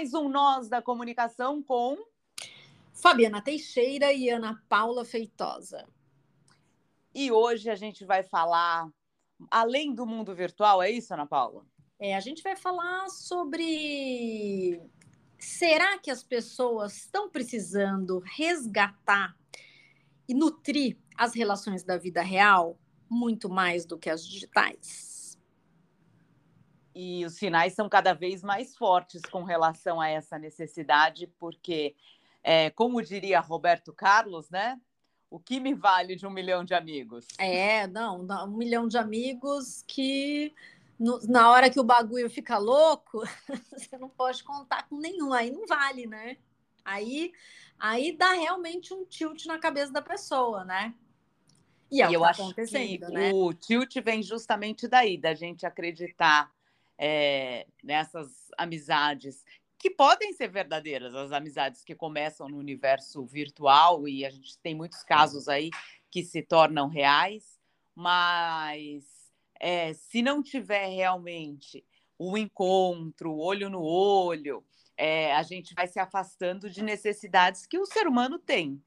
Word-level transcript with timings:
mais 0.00 0.14
um 0.14 0.30
Nós 0.30 0.66
da 0.66 0.80
Comunicação 0.80 1.62
com 1.62 1.94
Fabiana 2.90 3.42
Teixeira 3.42 4.10
e 4.10 4.30
Ana 4.30 4.58
Paula 4.66 5.04
Feitosa. 5.04 5.86
E 7.14 7.30
hoje 7.30 7.68
a 7.68 7.74
gente 7.74 8.06
vai 8.06 8.22
falar 8.22 8.88
além 9.50 9.94
do 9.94 10.06
mundo 10.06 10.34
virtual, 10.34 10.82
é 10.82 10.90
isso, 10.90 11.12
Ana 11.12 11.26
Paula? 11.26 11.66
É, 11.98 12.16
a 12.16 12.20
gente 12.20 12.42
vai 12.42 12.56
falar 12.56 13.10
sobre 13.10 14.80
será 15.38 15.98
que 15.98 16.10
as 16.10 16.22
pessoas 16.22 16.96
estão 16.96 17.28
precisando 17.28 18.20
resgatar 18.20 19.36
e 20.26 20.32
nutrir 20.32 20.96
as 21.14 21.34
relações 21.34 21.84
da 21.84 21.98
vida 21.98 22.22
real 22.22 22.78
muito 23.06 23.50
mais 23.50 23.84
do 23.84 23.98
que 23.98 24.08
as 24.08 24.26
digitais? 24.26 25.09
E 26.94 27.24
os 27.24 27.34
sinais 27.34 27.74
são 27.74 27.88
cada 27.88 28.12
vez 28.12 28.42
mais 28.42 28.76
fortes 28.76 29.22
com 29.22 29.44
relação 29.44 30.00
a 30.00 30.08
essa 30.08 30.38
necessidade, 30.38 31.26
porque, 31.38 31.94
é, 32.42 32.70
como 32.70 33.02
diria 33.02 33.40
Roberto 33.40 33.92
Carlos, 33.92 34.50
né? 34.50 34.80
O 35.30 35.38
que 35.38 35.60
me 35.60 35.74
vale 35.74 36.16
de 36.16 36.26
um 36.26 36.30
milhão 36.30 36.64
de 36.64 36.74
amigos? 36.74 37.26
É, 37.38 37.86
não, 37.86 38.26
um 38.44 38.56
milhão 38.56 38.88
de 38.88 38.98
amigos 38.98 39.84
que 39.86 40.52
no, 40.98 41.18
na 41.26 41.50
hora 41.50 41.70
que 41.70 41.80
o 41.80 41.84
bagulho 41.84 42.28
fica 42.28 42.58
louco, 42.58 43.22
você 43.72 43.96
não 43.96 44.10
pode 44.10 44.44
contar 44.44 44.86
com 44.88 44.98
nenhum, 44.98 45.32
aí 45.32 45.50
não 45.50 45.66
vale, 45.66 46.06
né? 46.06 46.36
Aí, 46.84 47.32
aí 47.78 48.12
dá 48.12 48.32
realmente 48.32 48.92
um 48.92 49.04
tilt 49.04 49.46
na 49.46 49.58
cabeça 49.58 49.92
da 49.92 50.02
pessoa, 50.02 50.64
né? 50.64 50.94
E, 51.90 52.02
é 52.02 52.10
e 52.10 52.14
eu 52.14 52.20
tá 52.20 52.28
acho 52.28 52.54
que 52.54 52.98
né? 53.10 53.32
o 53.32 53.52
tilt 53.54 53.96
vem 54.02 54.22
justamente 54.22 54.86
daí, 54.86 55.16
da 55.16 55.34
gente 55.34 55.64
acreditar 55.64 56.52
é, 57.02 57.66
nessas 57.82 58.50
amizades 58.58 59.42
que 59.78 59.88
podem 59.88 60.34
ser 60.34 60.48
verdadeiras, 60.48 61.14
as 61.14 61.32
amizades 61.32 61.82
que 61.82 61.94
começam 61.94 62.46
no 62.46 62.58
universo 62.58 63.24
virtual, 63.24 64.06
e 64.06 64.26
a 64.26 64.28
gente 64.28 64.58
tem 64.58 64.74
muitos 64.74 65.02
casos 65.02 65.48
aí 65.48 65.70
que 66.10 66.22
se 66.22 66.42
tornam 66.42 66.88
reais, 66.88 67.58
mas 67.94 69.32
é, 69.58 69.94
se 69.94 70.20
não 70.20 70.42
tiver 70.42 70.88
realmente 70.88 71.82
o 72.18 72.36
encontro, 72.36 73.34
olho 73.34 73.70
no 73.70 73.82
olho, 73.82 74.62
é, 74.94 75.34
a 75.34 75.42
gente 75.42 75.72
vai 75.72 75.86
se 75.86 75.98
afastando 75.98 76.68
de 76.68 76.82
necessidades 76.82 77.66
que 77.66 77.78
o 77.78 77.86
ser 77.86 78.06
humano 78.06 78.38
tem. 78.38 78.82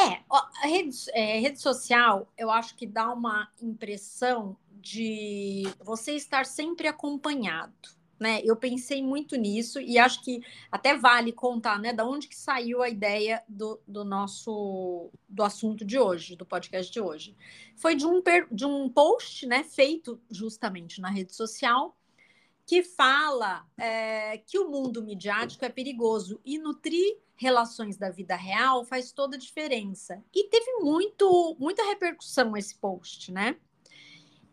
É, 0.00 0.22
a 0.30 0.66
rede, 0.66 0.96
é, 1.12 1.38
rede 1.40 1.60
social, 1.60 2.32
eu 2.38 2.50
acho 2.50 2.74
que 2.74 2.86
dá 2.86 3.12
uma 3.12 3.50
impressão 3.60 4.56
de 4.72 5.64
você 5.78 6.12
estar 6.12 6.46
sempre 6.46 6.88
acompanhado. 6.88 7.74
Né? 8.18 8.40
Eu 8.44 8.54
pensei 8.54 9.02
muito 9.02 9.36
nisso 9.36 9.80
e 9.80 9.98
acho 9.98 10.22
que 10.22 10.42
até 10.70 10.94
vale 10.94 11.32
contar, 11.32 11.78
né, 11.78 11.90
da 11.90 12.04
onde 12.04 12.28
que 12.28 12.36
saiu 12.36 12.82
a 12.82 12.88
ideia 12.88 13.42
do, 13.48 13.80
do 13.88 14.04
nosso 14.04 15.10
do 15.26 15.42
assunto 15.42 15.86
de 15.86 15.98
hoje, 15.98 16.36
do 16.36 16.44
podcast 16.44 16.92
de 16.92 17.00
hoje. 17.00 17.34
Foi 17.76 17.94
de 17.94 18.06
um, 18.06 18.22
de 18.52 18.66
um 18.66 18.90
post, 18.90 19.46
né, 19.46 19.64
feito 19.64 20.20
justamente 20.30 21.00
na 21.00 21.08
rede 21.08 21.34
social 21.34 21.96
que 22.66 22.82
fala 22.84 23.66
é, 23.76 24.38
que 24.38 24.58
o 24.58 24.70
mundo 24.70 25.02
midiático 25.02 25.64
é 25.64 25.68
perigoso 25.68 26.40
e 26.44 26.58
nutrir 26.58 27.16
relações 27.40 27.96
da 27.96 28.10
vida 28.10 28.36
real 28.36 28.84
faz 28.84 29.12
toda 29.12 29.34
a 29.34 29.38
diferença. 29.38 30.22
E 30.34 30.48
teve 30.50 30.80
muito, 30.80 31.56
muita 31.58 31.82
repercussão 31.82 32.54
esse 32.54 32.76
post, 32.76 33.32
né? 33.32 33.56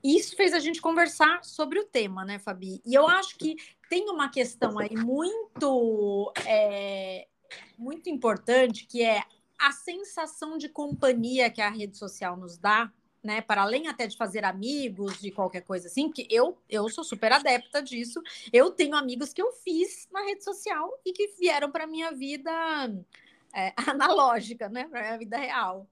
isso 0.03 0.37
fez 0.37 0.53
a 0.53 0.59
gente 0.59 0.79
conversar 0.79 1.43
sobre 1.43 1.79
o 1.79 1.83
tema, 1.83 2.23
né, 2.23 2.39
Fabi? 2.39 2.81
E 2.85 2.93
eu 2.93 3.07
acho 3.07 3.37
que 3.37 3.57
tem 3.89 4.09
uma 4.09 4.29
questão 4.29 4.79
aí 4.79 4.95
muito, 4.95 6.31
é, 6.45 7.27
muito 7.77 8.09
importante, 8.09 8.85
que 8.85 9.03
é 9.03 9.21
a 9.59 9.71
sensação 9.71 10.57
de 10.57 10.69
companhia 10.69 11.49
que 11.49 11.61
a 11.61 11.69
rede 11.69 11.97
social 11.97 12.37
nos 12.37 12.57
dá, 12.57 12.89
né? 13.27 13.41
Para 13.41 13.63
além 13.63 13.89
até 13.89 14.07
de 14.07 14.15
fazer 14.15 14.45
amigos, 14.45 15.19
de 15.19 15.31
qualquer 15.31 15.59
coisa 15.59 15.87
assim, 15.87 16.07
porque 16.07 16.25
eu, 16.31 16.57
eu 16.69 16.87
sou 16.87 17.03
super 17.03 17.33
adepta 17.33 17.81
disso. 17.83 18.23
Eu 18.53 18.71
tenho 18.71 18.95
amigos 18.95 19.33
que 19.33 19.41
eu 19.41 19.51
fiz 19.51 20.07
na 20.09 20.21
rede 20.21 20.45
social 20.45 20.97
e 21.05 21.11
que 21.11 21.27
vieram 21.37 21.69
para 21.69 21.85
minha 21.85 22.13
vida 22.13 22.49
é, 23.53 23.73
analógica, 23.85 24.69
né? 24.69 24.85
Para 24.85 25.01
minha 25.01 25.17
vida 25.17 25.37
real. 25.37 25.85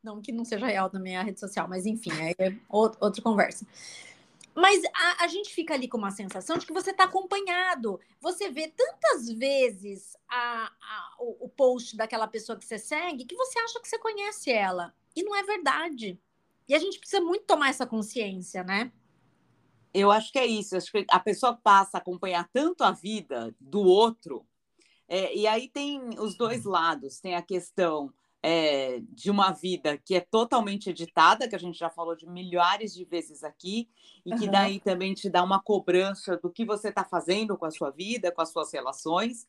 Não 0.00 0.22
que 0.22 0.30
não 0.30 0.44
seja 0.44 0.64
real 0.64 0.88
também 0.88 1.16
a 1.16 1.24
rede 1.24 1.40
social, 1.40 1.66
mas 1.66 1.86
enfim, 1.86 2.12
é 2.38 2.54
outra 2.68 3.20
conversa. 3.20 3.66
Mas 4.54 4.80
a, 4.84 5.24
a, 5.24 5.26
gente 5.26 5.52
fica 5.52 5.74
ali 5.74 5.88
com 5.88 5.98
uma 5.98 6.12
sensação 6.12 6.56
de 6.56 6.64
que 6.64 6.72
você 6.72 6.92
está 6.92 7.04
acompanhado. 7.04 8.00
Você 8.20 8.48
vê 8.48 8.68
tantas 8.68 9.28
vezes 9.28 10.16
a, 10.28 10.72
a, 10.80 11.14
o, 11.18 11.46
o, 11.46 11.48
post 11.48 11.96
daquela 11.96 12.28
pessoa 12.28 12.56
que 12.56 12.64
você 12.64 12.78
segue 12.78 13.26
que 13.26 13.34
você 13.34 13.58
acha 13.58 13.80
que 13.80 13.88
você 13.88 13.98
conhece 13.98 14.52
ela. 14.52 14.94
E 15.16 15.24
não 15.24 15.34
é 15.34 15.42
verdade. 15.42 16.18
E 16.68 16.74
a 16.74 16.78
gente 16.78 16.98
precisa 16.98 17.22
muito 17.22 17.44
tomar 17.44 17.70
essa 17.70 17.86
consciência, 17.86 18.62
né? 18.62 18.92
Eu 19.94 20.10
acho 20.10 20.32
que 20.32 20.38
é 20.38 20.46
isso. 20.46 20.76
Acho 20.76 20.92
que 20.92 21.06
a 21.10 21.20
pessoa 21.20 21.54
passa 21.54 21.96
a 21.96 22.00
acompanhar 22.00 22.48
tanto 22.52 22.84
a 22.84 22.90
vida 22.90 23.54
do 23.60 23.80
outro. 23.80 24.46
É, 25.08 25.34
e 25.34 25.46
aí 25.46 25.68
tem 25.68 26.18
os 26.18 26.36
dois 26.36 26.64
lados. 26.64 27.20
Tem 27.20 27.34
a 27.34 27.42
questão 27.42 28.12
é, 28.42 29.00
de 29.08 29.30
uma 29.30 29.50
vida 29.50 29.96
que 29.98 30.14
é 30.14 30.20
totalmente 30.20 30.90
editada, 30.90 31.48
que 31.48 31.56
a 31.56 31.58
gente 31.58 31.78
já 31.78 31.90
falou 31.90 32.14
de 32.14 32.28
milhares 32.28 32.94
de 32.94 33.04
vezes 33.04 33.42
aqui, 33.42 33.88
e 34.24 34.32
uhum. 34.32 34.38
que 34.38 34.48
daí 34.48 34.78
também 34.78 35.14
te 35.14 35.28
dá 35.28 35.42
uma 35.42 35.60
cobrança 35.60 36.36
do 36.36 36.48
que 36.48 36.64
você 36.64 36.90
está 36.90 37.02
fazendo 37.02 37.56
com 37.56 37.64
a 37.64 37.70
sua 37.72 37.90
vida, 37.90 38.30
com 38.30 38.40
as 38.40 38.50
suas 38.50 38.72
relações, 38.72 39.46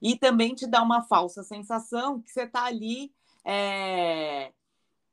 e 0.00 0.16
também 0.16 0.54
te 0.54 0.66
dá 0.66 0.82
uma 0.82 1.02
falsa 1.02 1.42
sensação 1.42 2.20
que 2.20 2.30
você 2.30 2.42
está 2.42 2.64
ali 2.64 3.12
é, 3.44 4.52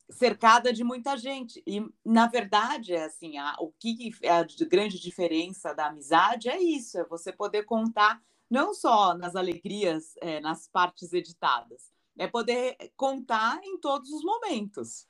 cercada 0.10 0.72
de 0.72 0.84
muita 0.84 1.18
gente. 1.18 1.64
E, 1.66 1.82
na 2.06 2.28
verdade, 2.28 2.94
é 2.94 3.06
assim, 3.06 3.38
a, 3.38 3.56
o 3.60 3.72
que 3.80 4.12
é 4.22 4.32
a 4.32 4.46
grande 4.70 5.00
diferença 5.00 5.74
da 5.74 5.88
amizade 5.88 6.50
é 6.50 6.62
isso, 6.62 7.00
é 7.00 7.06
você 7.06 7.32
poder 7.32 7.64
contar 7.64 8.22
não 8.50 8.74
só 8.74 9.16
nas 9.16 9.36
alegrias, 9.36 10.14
é, 10.22 10.40
nas 10.40 10.68
partes 10.68 11.12
editadas, 11.14 11.92
é 12.18 12.28
poder 12.28 12.76
contar 12.96 13.60
em 13.64 13.80
todos 13.80 14.12
os 14.12 14.24
momentos. 14.24 15.08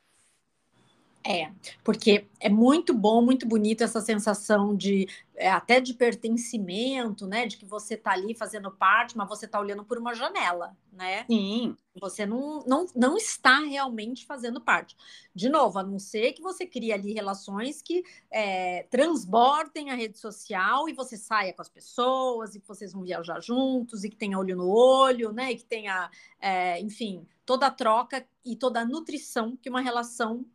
É, 1.26 1.52
porque 1.84 2.28
é 2.38 2.50
muito 2.50 2.94
bom, 2.94 3.22
muito 3.22 3.48
bonito 3.48 3.82
essa 3.82 4.02
sensação 4.02 4.76
de 4.76 5.08
é, 5.36 5.50
até 5.50 5.80
de 5.80 5.94
pertencimento, 5.94 7.26
né? 7.26 7.48
De 7.48 7.58
que 7.58 7.66
você 7.66 7.96
tá 7.96 8.12
ali 8.12 8.36
fazendo 8.36 8.70
parte, 8.70 9.18
mas 9.18 9.30
você 9.30 9.48
tá 9.48 9.60
olhando 9.60 9.86
por 9.86 9.98
uma 9.98 10.14
janela, 10.14 10.76
né? 10.92 11.26
Sim. 11.26 11.78
Você 12.00 12.26
não, 12.26 12.64
não, 12.68 12.86
não 12.94 13.16
está 13.16 13.60
realmente 13.60 14.26
fazendo 14.26 14.60
parte. 14.60 14.98
De 15.34 15.48
novo, 15.48 15.80
a 15.80 15.84
não 15.84 15.98
ser 15.98 16.34
que 16.34 16.42
você 16.42 16.66
crie 16.66 16.92
ali 16.92 17.14
relações 17.14 17.82
que 17.82 18.04
é, 18.30 18.84
transbordem 18.84 19.92
a 19.92 19.96
rede 19.96 20.18
social 20.18 20.90
e 20.90 20.94
você 20.94 21.16
saia 21.16 21.54
com 21.54 21.62
as 21.62 21.70
pessoas, 21.70 22.54
e 22.54 22.60
que 22.60 22.68
vocês 22.68 22.92
vão 22.92 23.04
viajar 23.04 23.42
juntos, 23.42 24.04
e 24.04 24.10
que 24.10 24.18
tenha 24.18 24.38
olho 24.38 24.58
no 24.58 24.68
olho, 24.70 25.32
né? 25.32 25.54
E 25.54 25.56
que 25.56 25.66
tenha, 25.66 26.12
é, 26.42 26.82
enfim, 26.82 27.26
toda 27.46 27.68
a 27.68 27.72
troca 27.72 28.28
e 28.46 28.56
toda 28.56 28.82
a 28.82 28.86
nutrição 28.86 29.56
que 29.56 29.70
uma 29.70 29.82
relação 29.82 30.46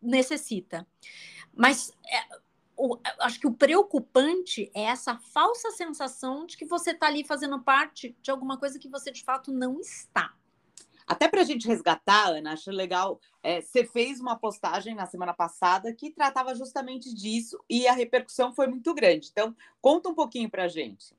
necessita. 0.00 0.86
Mas 1.52 1.92
é, 2.08 2.38
o, 2.76 2.98
acho 3.18 3.38
que 3.38 3.46
o 3.46 3.52
preocupante 3.52 4.70
é 4.74 4.84
essa 4.84 5.18
falsa 5.18 5.70
sensação 5.70 6.46
de 6.46 6.56
que 6.56 6.64
você 6.64 6.92
está 6.92 7.06
ali 7.06 7.24
fazendo 7.24 7.60
parte 7.60 8.16
de 8.22 8.30
alguma 8.30 8.58
coisa 8.58 8.78
que 8.78 8.88
você 8.88 9.10
de 9.12 9.22
fato 9.22 9.52
não 9.52 9.78
está. 9.80 10.34
Até 11.06 11.26
para 11.26 11.40
a 11.40 11.44
gente 11.44 11.66
resgatar, 11.66 12.28
Ana, 12.28 12.52
acho 12.52 12.70
legal. 12.70 13.20
É, 13.42 13.60
você 13.60 13.84
fez 13.84 14.20
uma 14.20 14.36
postagem 14.36 14.94
na 14.94 15.06
semana 15.06 15.34
passada 15.34 15.92
que 15.92 16.10
tratava 16.10 16.54
justamente 16.54 17.12
disso 17.12 17.58
e 17.68 17.88
a 17.88 17.92
repercussão 17.92 18.54
foi 18.54 18.68
muito 18.68 18.94
grande. 18.94 19.28
Então, 19.30 19.54
conta 19.80 20.08
um 20.08 20.14
pouquinho 20.14 20.48
para 20.48 20.64
a 20.64 20.68
gente. 20.68 21.14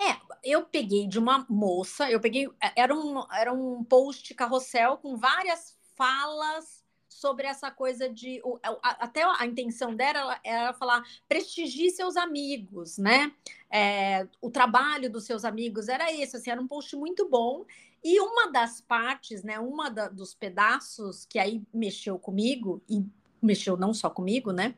É, 0.00 0.18
eu 0.42 0.64
peguei 0.64 1.06
de 1.06 1.18
uma 1.18 1.46
moça, 1.48 2.10
eu 2.10 2.20
peguei, 2.20 2.48
é, 2.60 2.72
era 2.74 2.94
um, 2.94 3.22
era 3.32 3.52
um 3.52 3.84
post 3.84 4.34
carrossel 4.34 4.96
com 4.98 5.16
várias 5.16 5.78
falas 5.94 6.79
sobre 7.20 7.46
essa 7.46 7.70
coisa 7.70 8.08
de. 8.08 8.40
O, 8.42 8.58
a, 8.62 9.04
até 9.04 9.22
a 9.22 9.44
intenção 9.46 9.94
dela 9.94 10.40
era 10.42 10.72
falar 10.72 11.02
prestigie 11.28 11.90
seus 11.90 12.16
amigos, 12.16 12.96
né? 12.96 13.32
É, 13.70 14.26
o 14.40 14.50
trabalho 14.50 15.10
dos 15.10 15.24
seus 15.24 15.44
amigos 15.44 15.88
era 15.88 16.10
esse, 16.10 16.36
assim, 16.36 16.50
era 16.50 16.60
um 16.60 16.66
post 16.66 16.96
muito 16.96 17.28
bom. 17.28 17.64
E 18.02 18.18
uma 18.18 18.50
das 18.50 18.80
partes, 18.80 19.42
né? 19.42 19.58
Uma 19.58 19.90
da, 19.90 20.08
dos 20.08 20.34
pedaços 20.34 21.26
que 21.26 21.38
aí 21.38 21.62
mexeu 21.72 22.18
comigo, 22.18 22.82
e 22.88 23.04
mexeu 23.42 23.76
não 23.76 23.92
só 23.92 24.08
comigo, 24.08 24.50
né? 24.50 24.74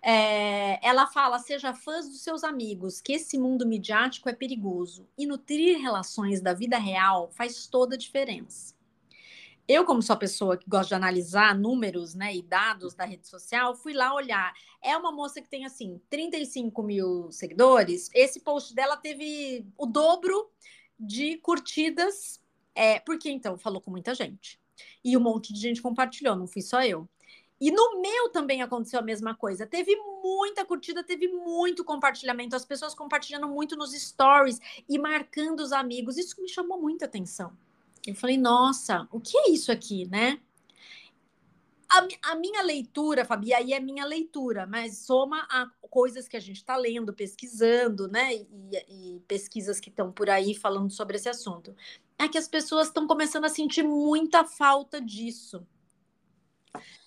É, 0.00 0.84
ela 0.86 1.06
fala: 1.06 1.38
seja 1.38 1.74
fãs 1.74 2.08
dos 2.08 2.22
seus 2.22 2.42
amigos, 2.42 3.00
que 3.00 3.12
esse 3.12 3.38
mundo 3.38 3.66
midiático 3.66 4.30
é 4.30 4.32
perigoso 4.32 5.06
e 5.18 5.26
nutrir 5.26 5.78
relações 5.78 6.40
da 6.40 6.54
vida 6.54 6.78
real 6.78 7.30
faz 7.32 7.66
toda 7.66 7.94
a 7.94 7.98
diferença. 7.98 8.74
Eu, 9.68 9.84
como 9.84 10.02
sou 10.02 10.14
a 10.14 10.18
pessoa 10.18 10.56
que 10.56 10.68
gosta 10.68 10.88
de 10.88 10.94
analisar 10.94 11.56
números 11.56 12.14
né, 12.14 12.34
e 12.34 12.42
dados 12.42 12.94
da 12.94 13.04
rede 13.04 13.28
social, 13.28 13.74
fui 13.74 13.92
lá 13.92 14.12
olhar. 14.12 14.52
É 14.82 14.96
uma 14.96 15.12
moça 15.12 15.40
que 15.40 15.48
tem, 15.48 15.64
assim, 15.64 16.00
35 16.10 16.82
mil 16.82 17.30
seguidores. 17.30 18.10
Esse 18.12 18.40
post 18.40 18.74
dela 18.74 18.96
teve 18.96 19.64
o 19.78 19.86
dobro 19.86 20.50
de 20.98 21.36
curtidas. 21.38 22.40
É, 22.74 22.98
porque, 23.00 23.30
então, 23.30 23.56
falou 23.56 23.80
com 23.80 23.90
muita 23.90 24.14
gente. 24.14 24.60
E 25.04 25.16
um 25.16 25.20
monte 25.20 25.52
de 25.52 25.60
gente 25.60 25.80
compartilhou, 25.80 26.34
não 26.34 26.46
fui 26.46 26.62
só 26.62 26.82
eu. 26.82 27.08
E 27.60 27.70
no 27.70 28.00
meu 28.00 28.30
também 28.30 28.60
aconteceu 28.60 28.98
a 28.98 29.02
mesma 29.02 29.36
coisa. 29.36 29.64
Teve 29.64 29.94
muita 29.94 30.64
curtida, 30.64 31.04
teve 31.04 31.28
muito 31.28 31.84
compartilhamento, 31.84 32.56
as 32.56 32.64
pessoas 32.64 32.92
compartilhando 32.92 33.46
muito 33.46 33.76
nos 33.76 33.92
stories 33.92 34.58
e 34.88 34.98
marcando 34.98 35.60
os 35.60 35.72
amigos. 35.72 36.16
Isso 36.18 36.42
me 36.42 36.48
chamou 36.48 36.80
muita 36.80 37.04
atenção. 37.04 37.56
Eu 38.06 38.14
falei, 38.14 38.36
nossa, 38.36 39.06
o 39.10 39.20
que 39.20 39.36
é 39.36 39.50
isso 39.50 39.70
aqui, 39.70 40.06
né? 40.08 40.40
A, 41.88 42.32
a 42.32 42.34
minha 42.34 42.62
leitura, 42.62 43.24
Fabi, 43.24 43.52
aí 43.52 43.72
é 43.72 43.78
minha 43.80 44.04
leitura, 44.04 44.66
mas 44.66 44.98
soma 44.98 45.46
a 45.50 45.70
coisas 45.90 46.26
que 46.26 46.36
a 46.36 46.40
gente 46.40 46.56
está 46.56 46.74
lendo, 46.76 47.12
pesquisando, 47.12 48.08
né? 48.08 48.34
E, 48.34 48.46
e 48.88 49.20
pesquisas 49.28 49.78
que 49.78 49.90
estão 49.90 50.10
por 50.10 50.30
aí 50.30 50.54
falando 50.54 50.90
sobre 50.90 51.16
esse 51.16 51.28
assunto. 51.28 51.76
É 52.18 52.28
que 52.28 52.38
as 52.38 52.48
pessoas 52.48 52.88
estão 52.88 53.06
começando 53.06 53.44
a 53.44 53.48
sentir 53.48 53.82
muita 53.82 54.44
falta 54.44 55.00
disso. 55.00 55.66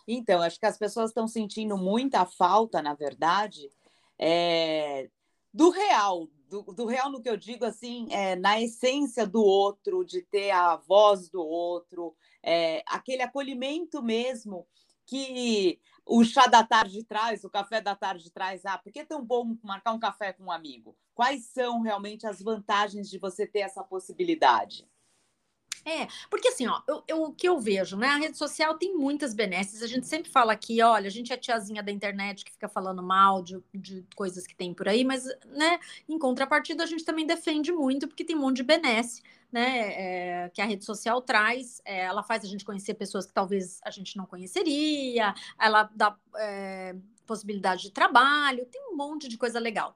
Então, 0.08 0.42
acho 0.42 0.60
que 0.60 0.66
as 0.66 0.78
pessoas 0.78 1.10
estão 1.10 1.28
sentindo 1.28 1.76
muita 1.78 2.26
falta, 2.26 2.82
na 2.82 2.94
verdade, 2.94 3.72
é, 4.20 5.10
do 5.52 5.72
real, 5.72 6.30
do, 6.50 6.62
do, 6.62 6.86
real 6.86 7.12
no 7.12 7.22
que 7.22 7.30
eu 7.30 7.38
digo 7.38 7.66
assim, 7.66 8.08
é, 8.12 8.36
na 8.36 8.62
essência 8.62 9.26
do 9.26 9.44
outro, 9.44 10.04
de 10.04 10.22
ter 10.22 10.52
a 10.52 10.76
voz 10.76 11.30
do 11.30 11.42
outro, 11.42 12.16
é, 12.44 12.84
aquele 12.88 13.22
acolhimento 13.22 14.02
mesmo 14.02 14.68
que 15.06 15.80
o 16.06 16.24
chá 16.24 16.48
da 16.48 16.64
tarde 16.64 17.04
traz, 17.04 17.44
o 17.44 17.50
café 17.50 17.82
da 17.82 17.96
tarde 17.96 18.32
traz. 18.32 18.66
Ah, 18.66 18.78
por 18.78 18.92
que 18.92 19.00
é 19.00 19.06
tão 19.06 19.24
bom 19.24 19.58
marcar 19.64 19.94
um 19.94 20.00
café 20.00 20.34
com 20.34 20.46
um 20.46 20.52
amigo? 20.52 20.96
Quais 21.14 21.46
são 21.48 21.82
realmente 21.82 22.28
as 22.28 22.42
vantagens 22.42 23.10
de 23.10 23.18
você 23.18 23.48
ter 23.48 23.60
essa 23.60 23.84
possibilidade? 23.84 24.88
É, 25.86 26.08
porque 26.32 26.48
assim, 26.48 26.66
ó, 26.66 26.82
eu, 26.88 27.04
eu, 27.08 27.24
o 27.26 27.32
que 27.32 27.48
eu 27.48 27.60
vejo, 27.60 27.96
né? 27.96 28.08
A 28.08 28.18
rede 28.18 28.36
social 28.36 28.76
tem 28.76 28.96
muitas 28.96 29.36
benesses. 29.36 29.84
A 29.84 29.88
gente 29.88 30.08
sempre 30.08 30.32
fala 30.32 30.52
aqui, 30.52 30.82
olha, 30.82 31.06
a 31.06 31.12
gente 31.12 31.32
é 31.32 31.38
tiazinha 31.38 31.84
da 31.84 31.92
internet 31.92 32.44
que 32.44 32.52
fica 32.52 32.68
falando 32.68 33.04
mal 33.04 33.44
de, 33.44 33.62
de 33.72 34.04
coisas 34.16 34.48
que 34.48 34.56
tem 34.56 34.74
por 34.74 34.88
aí, 34.88 35.04
mas, 35.04 35.26
né, 35.46 35.80
em 36.10 36.18
contrapartida, 36.18 36.84
a 36.84 36.88
gente 36.88 37.06
também 37.06 37.28
defende 37.28 37.72
muito, 37.72 38.08
porque 38.08 38.26
tem 38.26 38.36
um 38.36 38.40
monte 38.40 38.58
de 38.58 38.64
benesse, 38.64 39.22
né? 39.52 40.46
É, 40.46 40.50
que 40.50 40.60
a 40.60 40.66
rede 40.66 40.84
social 40.84 41.22
traz. 41.22 41.80
É, 41.86 42.00
ela 42.00 42.24
faz 42.24 42.44
a 42.44 42.48
gente 42.48 42.66
conhecer 42.66 42.96
pessoas 42.96 43.28
que 43.28 43.34
talvez 43.34 43.80
a 43.84 43.92
gente 43.92 44.18
não 44.18 44.26
conheceria, 44.26 45.36
ela 45.60 45.88
dá 45.94 46.18
é, 46.38 46.96
possibilidade 47.28 47.84
de 47.84 47.92
trabalho, 47.92 48.66
tem 48.66 48.82
um 48.92 48.96
monte 48.96 49.28
de 49.28 49.38
coisa 49.38 49.60
legal. 49.60 49.94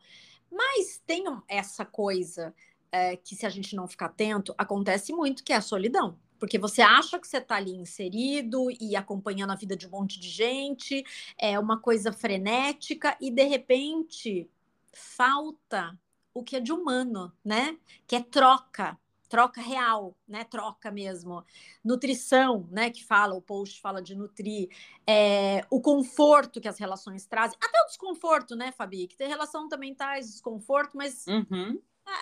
Mas 0.51 1.01
tem 1.05 1.25
essa 1.47 1.85
coisa 1.85 2.53
é, 2.91 3.15
que 3.15 3.35
se 3.35 3.45
a 3.45 3.49
gente 3.49 3.75
não 3.75 3.87
ficar 3.87 4.07
atento, 4.07 4.53
acontece 4.57 5.13
muito, 5.13 5.43
que 5.43 5.53
é 5.53 5.55
a 5.55 5.61
solidão. 5.61 6.17
Porque 6.39 6.57
você 6.57 6.81
acha 6.81 7.19
que 7.19 7.27
você 7.27 7.37
está 7.37 7.55
ali 7.55 7.75
inserido 7.75 8.67
e 8.79 8.95
acompanhando 8.95 9.51
a 9.51 9.55
vida 9.55 9.75
de 9.75 9.85
um 9.87 9.91
monte 9.91 10.19
de 10.19 10.29
gente, 10.29 11.03
é 11.37 11.59
uma 11.59 11.79
coisa 11.79 12.13
frenética, 12.13 13.17
e 13.19 13.29
de 13.29 13.43
repente 13.43 14.49
falta 14.93 15.99
o 16.33 16.43
que 16.43 16.55
é 16.55 16.59
de 16.59 16.71
humano, 16.71 17.33
né? 17.43 17.77
Que 18.07 18.15
é 18.15 18.21
troca, 18.21 18.97
troca 19.27 19.59
real, 19.59 20.15
né? 20.25 20.45
Troca 20.45 20.89
mesmo. 20.89 21.43
Nutrição, 21.83 22.67
né? 22.71 22.89
Que 22.89 23.03
fala, 23.03 23.35
o 23.35 23.41
post 23.41 23.81
fala 23.81 24.01
de 24.01 24.15
nutrir. 24.15 24.69
É, 25.05 25.65
o 25.69 25.81
conforto 25.81 26.61
que 26.61 26.67
as 26.69 26.79
relações 26.79 27.25
trazem. 27.25 27.57
Até 27.61 27.81
o 27.81 27.87
desconforto, 27.87 28.55
né, 28.55 28.71
Fabi? 28.71 29.07
Que 29.07 29.17
ter 29.17 29.27
relação 29.27 29.67
também 29.67 29.93
traz 29.93 30.31
desconforto, 30.31 30.95
mas 30.95 31.27
uhum 31.27 31.81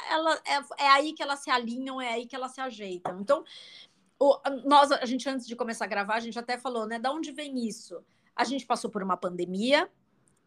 ela, 0.10 0.42
é, 0.46 0.84
é 0.86 0.88
aí 0.90 1.14
que 1.14 1.24
elas 1.24 1.40
se 1.40 1.50
alinham, 1.50 2.02
é 2.02 2.14
aí 2.14 2.26
que 2.26 2.36
elas 2.36 2.52
se 2.52 2.62
ajeitam. 2.62 3.20
Então, 3.20 3.44
o, 4.20 4.40
nós, 4.66 4.92
a 4.92 5.06
gente, 5.06 5.28
antes 5.30 5.48
de 5.48 5.56
começar 5.56 5.86
a 5.86 5.88
gravar, 5.88 6.16
a 6.16 6.20
gente 6.20 6.38
até 6.40 6.58
falou, 6.58 6.86
né? 6.86 6.98
Da 6.98 7.12
onde 7.12 7.32
vem 7.32 7.68
isso? 7.68 8.04
A 8.36 8.44
gente 8.44 8.66
passou 8.66 8.90
por 8.90 9.04
uma 9.04 9.18
pandemia, 9.18 9.90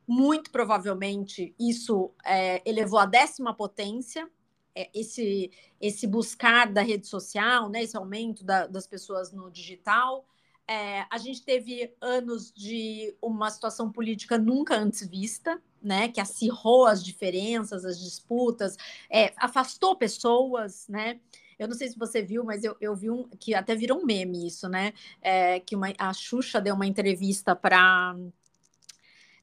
muito 0.07 0.51
provavelmente 0.51 1.55
isso 1.59 2.13
é, 2.25 2.61
elevou 2.69 2.99
a 2.99 3.07
décima 3.07 3.55
potência, 3.55 4.29
é, 4.75 4.91
esse, 4.95 5.51
esse 5.81 6.07
buscar 6.07 6.73
da 6.73 6.83
rede 6.83 7.07
social, 7.07 7.69
né, 7.69 7.83
esse 7.83 7.97
aumento 7.97 8.45
da, 8.45 8.67
das 8.67 8.87
pessoas 8.87 9.33
no 9.33 9.51
digital. 9.51 10.25
É, 10.67 11.05
a 11.11 11.19
gente 11.19 11.45
teve 11.45 11.95
anos 12.01 12.53
de 12.53 13.17
uma 13.21 13.51
situação 13.51 13.91
política 13.91 14.39
nunca 14.39 14.77
antes 14.77 15.07
vista, 15.07 15.61
né, 15.83 16.09
que 16.09 16.21
acirrou 16.21 16.87
as 16.87 17.03
diferenças, 17.03 17.85
as 17.85 17.99
disputas, 17.99 18.77
é, 19.09 19.33
afastou 19.37 19.97
pessoas, 19.97 20.87
né? 20.89 21.19
Eu 21.59 21.69
não 21.69 21.75
sei 21.75 21.89
se 21.89 21.99
você 21.99 22.23
viu, 22.23 22.43
mas 22.43 22.65
eu, 22.65 22.75
eu 22.81 22.97
vi 22.97 23.11
um 23.11 23.29
que 23.39 23.55
até 23.55 23.75
virou 23.75 24.01
um 24.01 24.07
meme 24.07 24.47
isso, 24.47 24.67
né? 24.67 24.95
É, 25.21 25.61
que 25.61 25.77
uma, 25.77 25.93
a 25.99 26.11
Xuxa 26.15 26.59
deu 26.59 26.75
uma 26.75 26.87
entrevista 26.87 27.55
para 27.55 28.17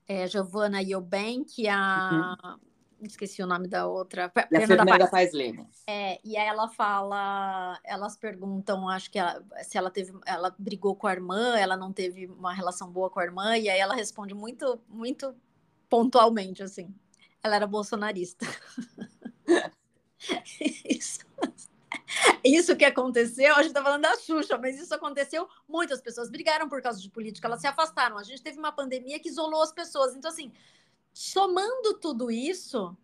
é, 0.08 0.28
Giovanna 0.28 0.82
Eubank, 0.82 1.68
a 1.68 2.36
uhum. 2.44 2.58
esqueci 3.04 3.44
o 3.44 3.46
nome 3.46 3.68
da 3.68 3.86
outra, 3.86 4.30
Fernanda, 4.30 4.68
Fernanda 4.68 5.08
Paz 5.12 5.32
Leme. 5.32 5.68
É, 5.86 6.20
e 6.24 6.36
aí 6.36 6.48
ela 6.48 6.68
fala, 6.70 7.80
elas 7.84 8.16
perguntam, 8.16 8.90
acho 8.90 9.12
que 9.12 9.20
ela, 9.20 9.44
se 9.62 9.78
ela 9.78 9.92
teve, 9.92 10.12
ela 10.26 10.56
brigou 10.58 10.96
com 10.96 11.06
a 11.06 11.14
irmã, 11.14 11.56
ela 11.56 11.78
não 11.78 11.94
teve 11.94 12.26
uma 12.26 12.52
relação 12.52 12.90
boa 12.90 13.12
com 13.12 13.20
a 13.20 13.24
irmã, 13.26 13.56
e 13.58 13.70
aí 13.70 13.80
ela 13.80 13.94
responde 13.94 14.34
muito, 14.34 14.82
muito 14.90 15.36
pontualmente, 15.90 16.64
assim. 16.64 16.94
Ela 17.44 17.56
era 17.56 17.68
bolsonarista. 17.68 18.46
isso, 20.90 21.26
isso 22.44 22.76
que 22.76 22.86
aconteceu, 22.86 23.54
a 23.54 23.58
gente 23.58 23.68
está 23.68 23.84
falando 23.84 24.02
da 24.02 24.16
Xuxa, 24.18 24.58
mas 24.58 24.80
isso 24.80 24.94
aconteceu, 24.94 25.48
muitas 25.68 26.02
pessoas 26.02 26.30
brigaram 26.30 26.68
por 26.68 26.82
causa 26.82 27.00
de 27.00 27.10
política, 27.10 27.48
elas 27.48 27.62
se 27.62 27.68
afastaram. 27.68 28.18
A 28.18 28.24
gente 28.24 28.42
teve 28.42 28.58
uma 28.58 28.72
pandemia 28.72 29.20
que 29.20 29.30
isolou 29.30 29.62
as 29.62 29.72
pessoas. 29.72 30.16
Então, 30.16 30.32
assim, 30.32 30.52
somando 31.14 31.94
tudo 32.00 32.32
isso, 32.32 32.96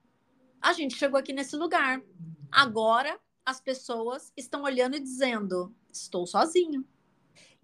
a 0.61 0.73
gente 0.73 0.95
chegou 0.95 1.19
aqui 1.19 1.33
nesse 1.33 1.55
lugar. 1.55 2.01
Agora, 2.51 3.19
as 3.45 3.59
pessoas 3.59 4.31
estão 4.37 4.63
olhando 4.63 4.95
e 4.95 4.99
dizendo: 4.99 5.75
estou 5.91 6.25
sozinho. 6.25 6.85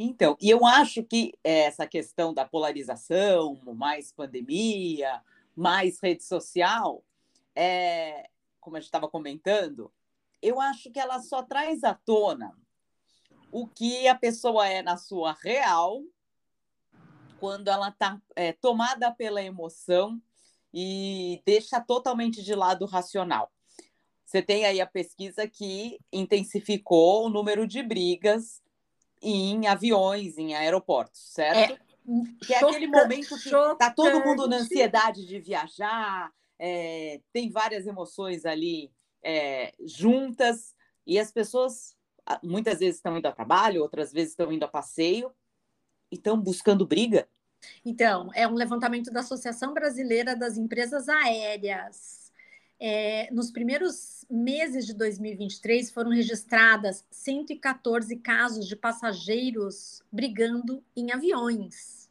Então, 0.01 0.37
e 0.39 0.49
eu 0.49 0.65
acho 0.65 1.03
que 1.03 1.33
essa 1.43 1.85
questão 1.85 2.33
da 2.33 2.45
polarização, 2.45 3.59
mais 3.75 4.13
pandemia, 4.13 5.21
mais 5.53 5.99
rede 5.99 6.23
social, 6.23 7.03
é, 7.53 8.29
como 8.61 8.77
a 8.77 8.79
gente 8.79 8.87
estava 8.87 9.09
comentando, 9.09 9.91
eu 10.41 10.61
acho 10.61 10.89
que 10.89 11.01
ela 11.01 11.19
só 11.19 11.43
traz 11.43 11.83
à 11.83 11.93
tona 11.93 12.57
o 13.51 13.67
que 13.67 14.07
a 14.07 14.15
pessoa 14.15 14.69
é 14.69 14.81
na 14.81 14.95
sua 14.95 15.33
real, 15.33 16.01
quando 17.37 17.67
ela 17.67 17.89
está 17.89 18.21
é, 18.37 18.53
tomada 18.53 19.11
pela 19.11 19.41
emoção 19.41 20.21
e 20.73 21.41
deixa 21.45 21.81
totalmente 21.81 22.41
de 22.41 22.55
lado 22.55 22.83
o 22.83 22.87
racional. 22.87 23.51
Você 24.25 24.41
tem 24.41 24.65
aí 24.65 24.79
a 24.79 24.87
pesquisa 24.87 25.45
que 25.45 25.99
intensificou 26.13 27.25
o 27.25 27.29
número 27.29 27.67
de 27.67 27.83
brigas 27.83 28.61
em 29.21 29.67
aviões, 29.67 30.37
em 30.37 30.55
aeroportos, 30.55 31.33
certo? 31.33 31.73
É, 31.73 32.45
que 32.45 32.53
é 32.53 32.57
aquele 32.57 32.87
momento 32.87 33.37
que 33.37 33.49
está 33.49 33.91
todo 33.91 34.23
mundo 34.23 34.47
na 34.47 34.57
ansiedade 34.57 35.25
de 35.25 35.39
viajar, 35.39 36.31
é, 36.57 37.21
tem 37.31 37.49
várias 37.49 37.85
emoções 37.85 38.45
ali 38.45 38.91
é, 39.23 39.73
juntas, 39.85 40.73
e 41.05 41.19
as 41.19 41.31
pessoas 41.31 41.95
muitas 42.43 42.79
vezes 42.79 42.97
estão 42.97 43.17
indo 43.17 43.25
a 43.27 43.31
trabalho, 43.31 43.81
outras 43.81 44.11
vezes 44.11 44.31
estão 44.31 44.51
indo 44.51 44.63
a 44.63 44.67
passeio, 44.67 45.31
e 46.11 46.15
estão 46.15 46.39
buscando 46.39 46.85
briga. 46.85 47.27
Então, 47.83 48.29
é 48.33 48.47
um 48.47 48.53
levantamento 48.53 49.11
da 49.11 49.19
Associação 49.19 49.73
Brasileira 49.73 50.35
das 50.35 50.57
Empresas 50.57 51.09
Aéreas. 51.09 52.18
É, 52.79 53.29
nos 53.31 53.51
primeiros 53.51 54.25
meses 54.29 54.85
de 54.85 54.93
2023 54.93 55.91
foram 55.91 56.11
registradas 56.11 57.05
114 57.11 58.15
casos 58.17 58.67
de 58.67 58.75
passageiros 58.75 60.01
brigando 60.11 60.83
em 60.95 61.11
aviões. 61.11 62.09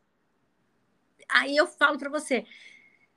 Aí 1.29 1.57
eu 1.57 1.67
falo 1.67 1.99
para 1.99 2.11
você, 2.11 2.45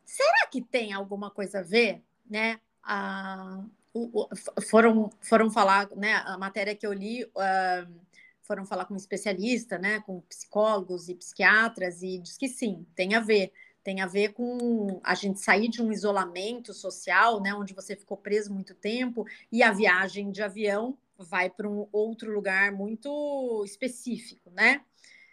será 0.05 0.48
que 0.50 0.62
tem 0.62 0.93
alguma 0.93 1.29
coisa 1.29 1.60
a 1.60 1.63
ver, 1.63 2.01
né? 2.29 2.60
Ah, 2.84 3.63
o, 3.93 4.24
o, 4.24 4.62
foram, 4.62 5.10
foram 5.22 5.51
falar, 5.51 5.89
né? 5.96 6.15
A 6.25 6.38
matéria 6.38 6.75
que 6.75 6.88
eu 6.88 6.93
li, 6.93 7.25
uh, 7.25 8.01
foram 8.41 8.65
falar 8.65 8.86
com 8.86 8.93
um 8.93 8.98
especialista, 8.98 9.77
né? 9.77 10.00
Com 10.01 10.22
psicólogos 10.22 11.10
e 11.10 11.15
psiquiatras 11.15 12.01
e 12.01 12.17
diz 12.20 12.38
que 12.38 12.48
sim, 12.48 12.86
tem 12.96 13.15
a 13.15 13.20
ver 13.20 13.51
tem 13.83 14.01
a 14.01 14.05
ver 14.05 14.33
com 14.33 15.00
a 15.03 15.15
gente 15.15 15.39
sair 15.39 15.67
de 15.67 15.81
um 15.81 15.91
isolamento 15.91 16.73
social, 16.73 17.41
né, 17.41 17.53
onde 17.53 17.73
você 17.73 17.95
ficou 17.95 18.17
preso 18.17 18.53
muito 18.53 18.75
tempo, 18.75 19.25
e 19.51 19.63
a 19.63 19.71
viagem 19.71 20.31
de 20.31 20.41
avião 20.41 20.97
vai 21.17 21.50
para 21.50 21.69
um 21.69 21.88
outro 21.91 22.31
lugar 22.31 22.71
muito 22.71 23.63
específico, 23.65 24.50
né? 24.51 24.81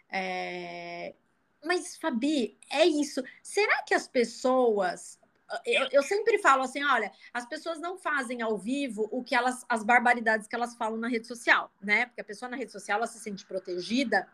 É... 0.09 1.13
Mas, 1.63 1.97
Fabi, 1.97 2.57
é 2.71 2.85
isso. 2.85 3.21
Será 3.43 3.83
que 3.83 3.93
as 3.93 4.07
pessoas. 4.07 5.19
Eu, 5.65 5.87
eu, 5.91 6.03
sempre 6.03 6.37
falo 6.37 6.63
assim: 6.63 6.83
olha, 6.83 7.11
as 7.33 7.45
pessoas 7.45 7.79
não 7.79 7.97
fazem 7.97 8.41
ao 8.41 8.57
vivo 8.57 9.09
o 9.11 9.23
que 9.23 9.35
elas, 9.35 9.65
as 9.67 9.83
barbaridades 9.83 10.47
que 10.47 10.55
elas 10.55 10.75
falam 10.75 10.97
na 10.97 11.07
rede 11.07 11.27
social, 11.27 11.71
né? 11.81 12.05
Porque 12.05 12.21
a 12.21 12.23
pessoa 12.23 12.49
na 12.49 12.55
rede 12.55 12.71
social 12.71 12.99
ela 12.99 13.07
se 13.07 13.19
sente 13.19 13.45
protegida 13.45 14.27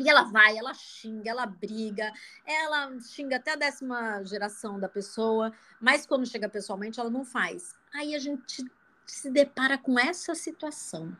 e 0.00 0.08
ela 0.08 0.22
vai, 0.22 0.56
ela 0.56 0.72
xinga, 0.72 1.30
ela 1.30 1.44
briga, 1.46 2.12
ela 2.46 2.98
xinga 3.00 3.36
até 3.36 3.52
a 3.52 3.56
décima 3.56 4.24
geração 4.24 4.80
da 4.80 4.88
pessoa, 4.88 5.52
mas 5.80 6.06
quando 6.06 6.26
chega 6.26 6.48
pessoalmente, 6.48 6.98
ela 6.98 7.10
não 7.10 7.24
faz. 7.24 7.74
Aí 7.92 8.14
a 8.14 8.18
gente 8.18 8.64
se 9.06 9.30
depara 9.30 9.76
com 9.76 9.98
essa 9.98 10.34
situação, 10.34 11.16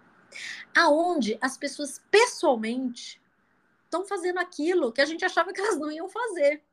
aonde 0.74 1.36
as 1.40 1.58
pessoas 1.58 2.00
pessoalmente 2.10 3.20
estão 3.84 4.06
fazendo 4.06 4.38
aquilo 4.38 4.92
que 4.92 5.00
a 5.00 5.06
gente 5.06 5.24
achava 5.24 5.52
que 5.52 5.60
elas 5.60 5.78
não 5.78 5.90
iam 5.90 6.08
fazer. 6.08 6.64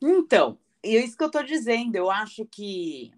Então, 0.00 0.58
é 0.82 0.90
isso 0.90 1.16
que 1.16 1.24
eu 1.24 1.28
estou 1.28 1.42
dizendo. 1.42 1.96
Eu 1.96 2.08
acho 2.08 2.44
que 2.46 3.12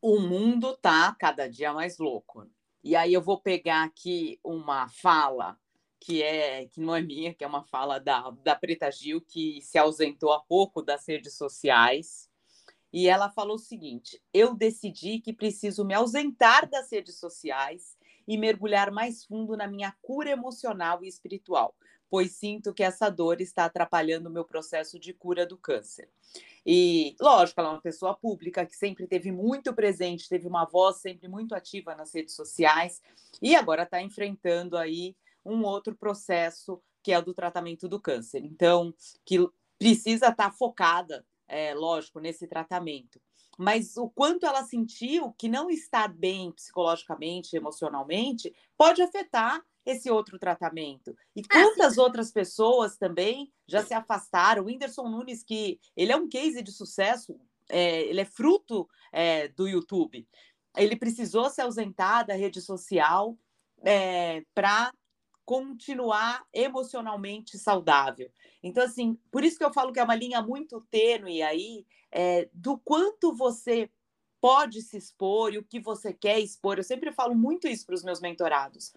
o 0.00 0.20
mundo 0.20 0.74
tá 0.78 1.14
cada 1.18 1.48
dia 1.48 1.72
mais 1.72 1.98
louco. 1.98 2.48
E 2.82 2.96
aí 2.96 3.12
eu 3.12 3.20
vou 3.20 3.38
pegar 3.38 3.84
aqui 3.84 4.40
uma 4.42 4.88
fala 4.88 5.58
que 6.04 6.20
é 6.20 6.66
que 6.66 6.80
não 6.80 6.96
é 6.96 7.00
minha, 7.00 7.32
que 7.32 7.44
é 7.44 7.46
uma 7.46 7.62
fala 7.62 8.00
da, 8.00 8.30
da 8.42 8.56
Preta 8.56 8.90
Gil, 8.90 9.20
que 9.20 9.60
se 9.62 9.78
ausentou 9.78 10.32
há 10.32 10.40
pouco 10.40 10.82
das 10.82 11.06
redes 11.06 11.34
sociais. 11.34 12.28
E 12.92 13.08
ela 13.08 13.30
falou 13.30 13.54
o 13.54 13.60
seguinte: 13.60 14.20
eu 14.34 14.52
decidi 14.54 15.20
que 15.20 15.32
preciso 15.32 15.84
me 15.84 15.94
ausentar 15.94 16.68
das 16.68 16.90
redes 16.90 17.18
sociais 17.18 17.96
e 18.26 18.36
mergulhar 18.36 18.90
mais 18.90 19.24
fundo 19.24 19.56
na 19.56 19.68
minha 19.68 19.94
cura 20.02 20.30
emocional 20.30 21.04
e 21.04 21.08
espiritual, 21.08 21.74
pois 22.10 22.32
sinto 22.32 22.74
que 22.74 22.82
essa 22.82 23.08
dor 23.08 23.40
está 23.40 23.64
atrapalhando 23.66 24.28
o 24.28 24.32
meu 24.32 24.44
processo 24.44 24.98
de 24.98 25.12
cura 25.12 25.46
do 25.46 25.56
câncer. 25.56 26.10
E, 26.66 27.16
lógico, 27.20 27.60
ela 27.60 27.70
é 27.70 27.72
uma 27.72 27.80
pessoa 27.80 28.14
pública 28.14 28.66
que 28.66 28.76
sempre 28.76 29.06
teve 29.06 29.30
muito 29.30 29.72
presente, 29.72 30.28
teve 30.28 30.46
uma 30.48 30.64
voz 30.64 30.96
sempre 30.96 31.28
muito 31.28 31.54
ativa 31.54 31.94
nas 31.94 32.12
redes 32.12 32.34
sociais 32.34 33.00
e 33.40 33.54
agora 33.54 33.84
está 33.84 34.02
enfrentando 34.02 34.76
aí 34.76 35.16
um 35.44 35.64
outro 35.64 35.94
processo 35.94 36.80
que 37.02 37.12
é 37.12 37.18
o 37.18 37.22
do 37.22 37.34
tratamento 37.34 37.88
do 37.88 38.00
câncer. 38.00 38.44
Então, 38.44 38.94
que 39.24 39.38
precisa 39.78 40.28
estar 40.28 40.50
tá 40.50 40.50
focada, 40.52 41.26
é, 41.48 41.74
lógico, 41.74 42.20
nesse 42.20 42.46
tratamento. 42.46 43.20
Mas 43.58 43.96
o 43.96 44.08
quanto 44.08 44.46
ela 44.46 44.62
sentiu 44.64 45.32
que 45.32 45.48
não 45.48 45.68
estar 45.68 46.08
bem 46.08 46.52
psicologicamente, 46.52 47.56
emocionalmente, 47.56 48.54
pode 48.76 49.02
afetar 49.02 49.62
esse 49.84 50.10
outro 50.10 50.38
tratamento. 50.38 51.14
E 51.34 51.40
é, 51.40 51.42
quantas 51.42 51.98
ah, 51.98 52.02
outras 52.02 52.30
pessoas 52.30 52.96
também 52.96 53.52
já 53.66 53.84
se 53.84 53.92
afastaram? 53.92 54.62
O 54.62 54.66
Whindersson 54.66 55.08
Nunes, 55.08 55.42
que 55.42 55.80
ele 55.96 56.12
é 56.12 56.16
um 56.16 56.28
case 56.28 56.62
de 56.62 56.70
sucesso, 56.70 57.38
é, 57.68 58.02
ele 58.02 58.20
é 58.20 58.24
fruto 58.24 58.88
é, 59.12 59.48
do 59.48 59.66
YouTube. 59.68 60.26
Ele 60.76 60.96
precisou 60.96 61.50
se 61.50 61.60
ausentar 61.60 62.26
da 62.26 62.34
rede 62.34 62.60
social 62.60 63.36
é, 63.84 64.44
para 64.54 64.92
continuar 65.44 66.46
emocionalmente 66.52 67.58
saudável. 67.58 68.30
Então, 68.62 68.84
assim, 68.84 69.18
por 69.30 69.44
isso 69.44 69.58
que 69.58 69.64
eu 69.64 69.72
falo 69.72 69.92
que 69.92 70.00
é 70.00 70.04
uma 70.04 70.14
linha 70.14 70.40
muito 70.40 70.80
tênue 70.90 71.42
aí 71.42 71.86
é, 72.10 72.48
do 72.52 72.78
quanto 72.78 73.34
você 73.34 73.90
pode 74.40 74.82
se 74.82 74.96
expor 74.96 75.54
e 75.54 75.58
o 75.58 75.64
que 75.64 75.80
você 75.80 76.12
quer 76.12 76.40
expor. 76.40 76.78
Eu 76.78 76.84
sempre 76.84 77.12
falo 77.12 77.34
muito 77.34 77.68
isso 77.68 77.86
para 77.86 77.94
os 77.94 78.02
meus 78.02 78.20
mentorados. 78.20 78.92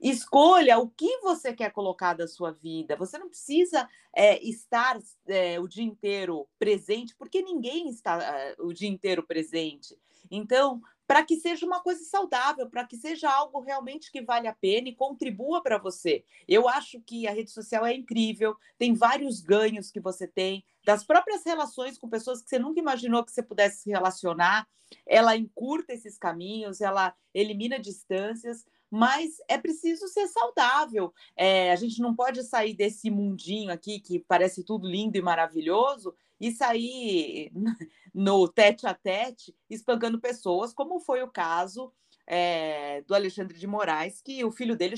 Escolha 0.00 0.78
o 0.78 0.88
que 0.88 1.18
você 1.18 1.52
quer 1.52 1.70
colocar 1.70 2.14
da 2.14 2.26
sua 2.26 2.50
vida. 2.50 2.96
Você 2.96 3.18
não 3.18 3.28
precisa 3.28 3.86
é, 4.14 4.42
estar 4.42 4.98
é, 5.26 5.60
o 5.60 5.68
dia 5.68 5.84
inteiro 5.84 6.48
presente, 6.58 7.14
porque 7.14 7.42
ninguém 7.42 7.90
está 7.90 8.22
é, 8.22 8.56
o 8.58 8.72
dia 8.72 8.88
inteiro 8.88 9.22
presente. 9.22 9.98
Então, 10.30 10.80
para 11.10 11.24
que 11.24 11.34
seja 11.34 11.66
uma 11.66 11.80
coisa 11.80 12.04
saudável, 12.04 12.70
para 12.70 12.86
que 12.86 12.96
seja 12.96 13.28
algo 13.28 13.58
realmente 13.58 14.12
que 14.12 14.22
vale 14.22 14.46
a 14.46 14.54
pena 14.54 14.88
e 14.90 14.94
contribua 14.94 15.60
para 15.60 15.76
você. 15.76 16.24
Eu 16.46 16.68
acho 16.68 17.00
que 17.00 17.26
a 17.26 17.32
rede 17.32 17.50
social 17.50 17.84
é 17.84 17.92
incrível, 17.92 18.56
tem 18.78 18.94
vários 18.94 19.40
ganhos 19.40 19.90
que 19.90 19.98
você 19.98 20.28
tem, 20.28 20.64
das 20.84 21.02
próprias 21.02 21.44
relações 21.44 21.98
com 21.98 22.08
pessoas 22.08 22.40
que 22.40 22.48
você 22.48 22.60
nunca 22.60 22.78
imaginou 22.78 23.24
que 23.24 23.32
você 23.32 23.42
pudesse 23.42 23.82
se 23.82 23.90
relacionar. 23.90 24.68
Ela 25.04 25.36
encurta 25.36 25.92
esses 25.92 26.16
caminhos, 26.16 26.80
ela 26.80 27.12
elimina 27.34 27.76
distâncias, 27.80 28.64
mas 28.88 29.42
é 29.48 29.58
preciso 29.58 30.06
ser 30.06 30.28
saudável. 30.28 31.12
É, 31.34 31.72
a 31.72 31.76
gente 31.76 32.00
não 32.00 32.14
pode 32.14 32.44
sair 32.44 32.72
desse 32.72 33.10
mundinho 33.10 33.72
aqui 33.72 33.98
que 33.98 34.20
parece 34.20 34.62
tudo 34.62 34.86
lindo 34.86 35.18
e 35.18 35.22
maravilhoso 35.22 36.14
e 36.40 36.50
sair 36.50 37.52
no 38.14 38.48
tete 38.48 38.86
a 38.86 38.94
tete 38.94 39.54
espancando 39.68 40.20
pessoas, 40.20 40.72
como 40.72 40.98
foi 40.98 41.22
o 41.22 41.30
caso 41.30 41.92
é, 42.26 43.02
do 43.02 43.14
Alexandre 43.14 43.58
de 43.58 43.66
Moraes, 43.66 44.22
que 44.22 44.44
o 44.44 44.50
filho 44.50 44.76
dele 44.76 44.94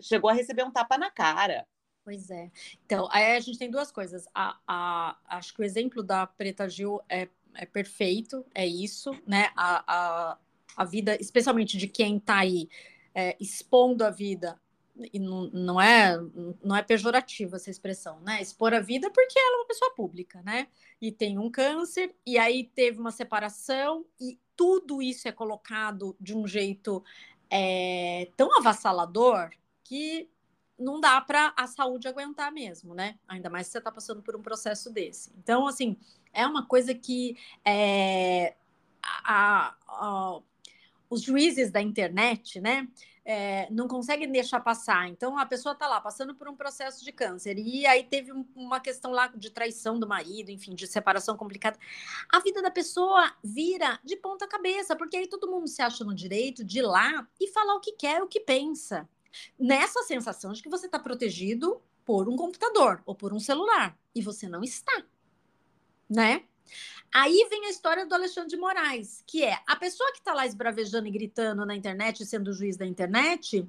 chegou 0.00 0.30
a 0.30 0.34
receber 0.34 0.62
um 0.62 0.70
tapa 0.70 0.96
na 0.96 1.10
cara. 1.10 1.66
Pois 2.04 2.30
é. 2.30 2.52
Então, 2.84 3.08
aí 3.10 3.36
a 3.36 3.40
gente 3.40 3.58
tem 3.58 3.70
duas 3.70 3.90
coisas. 3.90 4.28
A, 4.32 4.56
a, 4.64 5.18
acho 5.26 5.52
que 5.52 5.60
o 5.60 5.64
exemplo 5.64 6.04
da 6.04 6.24
Preta 6.24 6.68
Gil 6.68 7.00
é, 7.08 7.28
é 7.54 7.66
perfeito, 7.66 8.46
é 8.54 8.64
isso, 8.64 9.10
né? 9.26 9.50
A, 9.56 9.82
a, 10.32 10.38
a 10.76 10.84
vida, 10.84 11.16
especialmente 11.20 11.76
de 11.76 11.88
quem 11.88 12.18
está 12.18 12.38
aí 12.38 12.68
é, 13.12 13.36
expondo 13.40 14.04
a 14.04 14.10
vida, 14.10 14.60
e 15.12 15.18
não, 15.18 15.50
não, 15.50 15.80
é, 15.80 16.16
não 16.62 16.76
é 16.76 16.82
pejorativa 16.82 17.56
essa 17.56 17.70
expressão, 17.70 18.20
né? 18.20 18.40
Expor 18.40 18.72
a 18.74 18.80
vida 18.80 19.10
porque 19.10 19.38
ela 19.38 19.56
é 19.56 19.60
uma 19.60 19.66
pessoa 19.66 19.94
pública, 19.94 20.42
né? 20.42 20.68
E 21.00 21.12
tem 21.12 21.38
um 21.38 21.50
câncer, 21.50 22.14
e 22.24 22.38
aí 22.38 22.64
teve 22.64 22.98
uma 22.98 23.10
separação, 23.10 24.04
e 24.20 24.38
tudo 24.56 25.02
isso 25.02 25.28
é 25.28 25.32
colocado 25.32 26.16
de 26.20 26.34
um 26.34 26.46
jeito 26.46 27.04
é, 27.50 28.30
tão 28.36 28.56
avassalador 28.58 29.50
que 29.84 30.28
não 30.78 31.00
dá 31.00 31.20
para 31.20 31.54
a 31.56 31.66
saúde 31.66 32.08
aguentar 32.08 32.52
mesmo, 32.52 32.94
né? 32.94 33.18
Ainda 33.26 33.48
mais 33.48 33.66
se 33.66 33.72
você 33.72 33.78
está 33.78 33.90
passando 33.90 34.22
por 34.22 34.36
um 34.36 34.42
processo 34.42 34.90
desse. 34.90 35.32
Então, 35.38 35.66
assim, 35.66 35.96
é 36.32 36.46
uma 36.46 36.66
coisa 36.66 36.94
que 36.94 37.36
é, 37.64 38.54
a, 39.02 39.74
a, 39.88 40.40
os 41.08 41.22
juízes 41.22 41.70
da 41.70 41.80
internet, 41.80 42.60
né? 42.60 42.88
É, 43.28 43.66
não 43.72 43.88
conseguem 43.88 44.30
deixar 44.30 44.60
passar. 44.60 45.08
Então 45.08 45.36
a 45.36 45.44
pessoa 45.44 45.72
está 45.72 45.88
lá 45.88 46.00
passando 46.00 46.32
por 46.32 46.48
um 46.48 46.54
processo 46.54 47.04
de 47.04 47.10
câncer 47.10 47.58
e 47.58 47.84
aí 47.84 48.04
teve 48.04 48.32
um, 48.32 48.46
uma 48.54 48.78
questão 48.78 49.10
lá 49.10 49.26
de 49.26 49.50
traição 49.50 49.98
do 49.98 50.06
marido, 50.06 50.50
enfim, 50.50 50.76
de 50.76 50.86
separação 50.86 51.36
complicada. 51.36 51.76
A 52.32 52.38
vida 52.38 52.62
da 52.62 52.70
pessoa 52.70 53.34
vira 53.42 53.98
de 54.04 54.16
ponta 54.16 54.46
cabeça, 54.46 54.94
porque 54.94 55.16
aí 55.16 55.26
todo 55.26 55.50
mundo 55.50 55.66
se 55.66 55.82
acha 55.82 56.04
no 56.04 56.14
direito 56.14 56.64
de 56.64 56.78
ir 56.78 56.82
lá 56.82 57.26
e 57.40 57.48
falar 57.48 57.74
o 57.74 57.80
que 57.80 57.92
quer, 57.92 58.22
o 58.22 58.28
que 58.28 58.38
pensa. 58.38 59.08
Nessa 59.58 60.04
sensação 60.04 60.52
de 60.52 60.62
que 60.62 60.68
você 60.68 60.86
está 60.86 60.98
protegido 60.98 61.82
por 62.04 62.28
um 62.28 62.36
computador 62.36 63.02
ou 63.04 63.14
por 63.14 63.34
um 63.34 63.40
celular 63.40 63.98
e 64.14 64.22
você 64.22 64.48
não 64.48 64.62
está, 64.62 65.02
né? 66.08 66.44
Aí 67.12 67.46
vem 67.48 67.66
a 67.66 67.70
história 67.70 68.04
do 68.04 68.14
Alexandre 68.14 68.50
de 68.50 68.56
Moraes, 68.56 69.22
que 69.26 69.44
é 69.44 69.58
a 69.66 69.76
pessoa 69.76 70.10
que 70.12 70.18
está 70.18 70.34
lá 70.34 70.46
esbravejando 70.46 71.06
e 71.06 71.10
gritando 71.10 71.64
na 71.64 71.74
internet, 71.74 72.24
sendo 72.26 72.52
juiz 72.52 72.76
da 72.76 72.84
internet, 72.84 73.66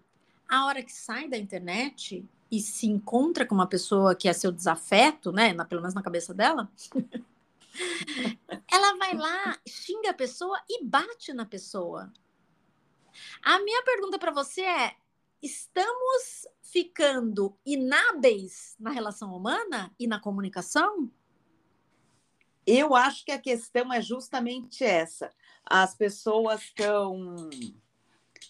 a 0.47 0.65
hora 0.65 0.83
que 0.83 0.91
sai 0.91 1.27
da 1.27 1.37
internet 1.37 2.25
e 2.51 2.59
se 2.61 2.87
encontra 2.87 3.45
com 3.45 3.55
uma 3.55 3.67
pessoa 3.67 4.15
que 4.15 4.27
é 4.27 4.33
seu 4.33 4.51
desafeto, 4.51 5.31
né? 5.31 5.53
Na, 5.53 5.65
pelo 5.65 5.81
menos 5.81 5.93
na 5.93 6.01
cabeça 6.01 6.33
dela, 6.33 6.69
ela 8.71 8.97
vai 8.97 9.15
lá, 9.15 9.57
xinga 9.67 10.11
a 10.11 10.13
pessoa 10.13 10.59
e 10.69 10.83
bate 10.83 11.33
na 11.33 11.45
pessoa. 11.45 12.11
A 13.43 13.59
minha 13.59 13.83
pergunta 13.83 14.17
para 14.17 14.31
você 14.31 14.61
é: 14.61 14.95
estamos 15.41 16.47
ficando 16.61 17.57
inábeis 17.65 18.75
na 18.79 18.91
relação 18.91 19.35
humana 19.35 19.93
e 19.99 20.07
na 20.07 20.19
comunicação? 20.19 21.11
Eu 22.67 22.93
acho 22.93 23.23
que 23.23 23.31
a 23.31 23.39
questão 23.39 23.93
é 23.93 24.01
justamente 24.01 24.83
essa. 24.83 25.31
As 25.65 25.95
pessoas 25.95 26.61
estão 26.63 27.49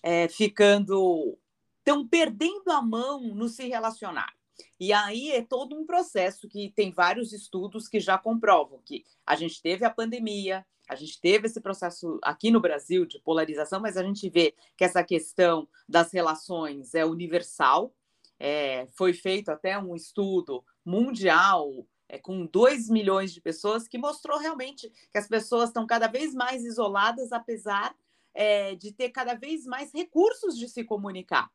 é, 0.01 0.27
ficando, 0.27 1.37
estão 1.77 2.07
perdendo 2.07 2.71
a 2.71 2.81
mão 2.81 3.21
no 3.21 3.47
se 3.47 3.67
relacionar. 3.67 4.33
E 4.79 4.91
aí 4.91 5.31
é 5.31 5.43
todo 5.43 5.75
um 5.75 5.85
processo 5.85 6.49
que 6.49 6.73
tem 6.75 6.91
vários 6.91 7.31
estudos 7.31 7.87
que 7.87 7.99
já 7.99 8.17
comprovam 8.17 8.81
que 8.83 9.05
a 9.23 9.35
gente 9.35 9.61
teve 9.61 9.85
a 9.85 9.89
pandemia, 9.89 10.65
a 10.89 10.95
gente 10.95 11.21
teve 11.21 11.45
esse 11.45 11.61
processo 11.61 12.17
aqui 12.23 12.49
no 12.49 12.59
Brasil 12.59 13.05
de 13.05 13.19
polarização, 13.19 13.79
mas 13.79 13.97
a 13.97 14.03
gente 14.03 14.27
vê 14.31 14.55
que 14.75 14.83
essa 14.83 15.03
questão 15.03 15.67
das 15.87 16.11
relações 16.11 16.95
é 16.95 17.05
universal. 17.05 17.93
É, 18.39 18.87
foi 18.95 19.13
feito 19.13 19.49
até 19.49 19.77
um 19.77 19.95
estudo 19.95 20.63
mundial 20.85 21.85
é, 22.09 22.17
com 22.17 22.45
2 22.45 22.89
milhões 22.89 23.33
de 23.33 23.41
pessoas, 23.41 23.87
que 23.87 23.97
mostrou 23.97 24.37
realmente 24.39 24.89
que 25.11 25.17
as 25.17 25.27
pessoas 25.27 25.69
estão 25.69 25.85
cada 25.85 26.07
vez 26.07 26.33
mais 26.33 26.63
isoladas, 26.63 27.31
apesar 27.31 27.95
é, 28.33 28.75
de 28.75 28.91
ter 28.91 29.09
cada 29.09 29.33
vez 29.33 29.65
mais 29.65 29.91
recursos 29.93 30.57
de 30.57 30.69
se 30.69 30.83
comunicar. 30.83 31.49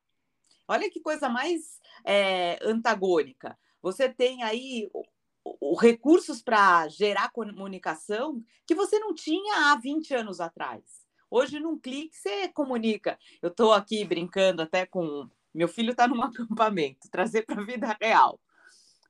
Olha 0.66 0.90
que 0.90 1.00
coisa 1.00 1.28
mais 1.28 1.80
é, 2.04 2.58
antagônica. 2.62 3.58
Você 3.80 4.08
tem 4.08 4.42
aí 4.42 4.88
o, 4.92 5.02
o, 5.44 5.74
recursos 5.76 6.42
para 6.42 6.88
gerar 6.88 7.30
comunicação 7.30 8.42
que 8.66 8.74
você 8.74 8.98
não 8.98 9.14
tinha 9.14 9.72
há 9.72 9.76
20 9.76 10.14
anos 10.14 10.40
atrás. 10.40 10.82
Hoje, 11.30 11.58
num 11.58 11.78
clique, 11.78 12.16
você 12.16 12.48
comunica. 12.48 13.18
Eu 13.40 13.48
estou 13.48 13.72
aqui 13.72 14.04
brincando 14.04 14.62
até 14.62 14.84
com. 14.84 15.28
Meu 15.54 15.68
filho 15.68 15.92
está 15.92 16.06
num 16.06 16.22
acampamento, 16.22 17.10
trazer 17.10 17.42
para 17.42 17.60
a 17.60 17.64
vida 17.64 17.96
real. 18.00 18.40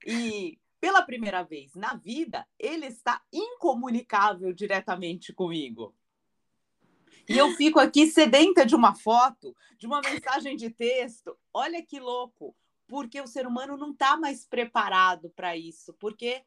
E 0.06 0.58
pela 0.82 1.00
primeira 1.00 1.44
vez 1.44 1.76
na 1.76 1.94
vida, 1.94 2.44
ele 2.58 2.86
está 2.86 3.22
incomunicável 3.32 4.52
diretamente 4.52 5.32
comigo. 5.32 5.94
E 7.28 7.38
eu 7.38 7.52
fico 7.52 7.78
aqui 7.78 8.08
sedenta 8.08 8.66
de 8.66 8.74
uma 8.74 8.92
foto, 8.92 9.54
de 9.78 9.86
uma 9.86 10.00
mensagem 10.00 10.56
de 10.56 10.70
texto. 10.70 11.38
Olha 11.54 11.80
que 11.86 12.00
louco, 12.00 12.52
porque 12.88 13.20
o 13.20 13.28
ser 13.28 13.46
humano 13.46 13.76
não 13.76 13.92
está 13.92 14.16
mais 14.16 14.44
preparado 14.44 15.30
para 15.30 15.56
isso, 15.56 15.94
porque 16.00 16.42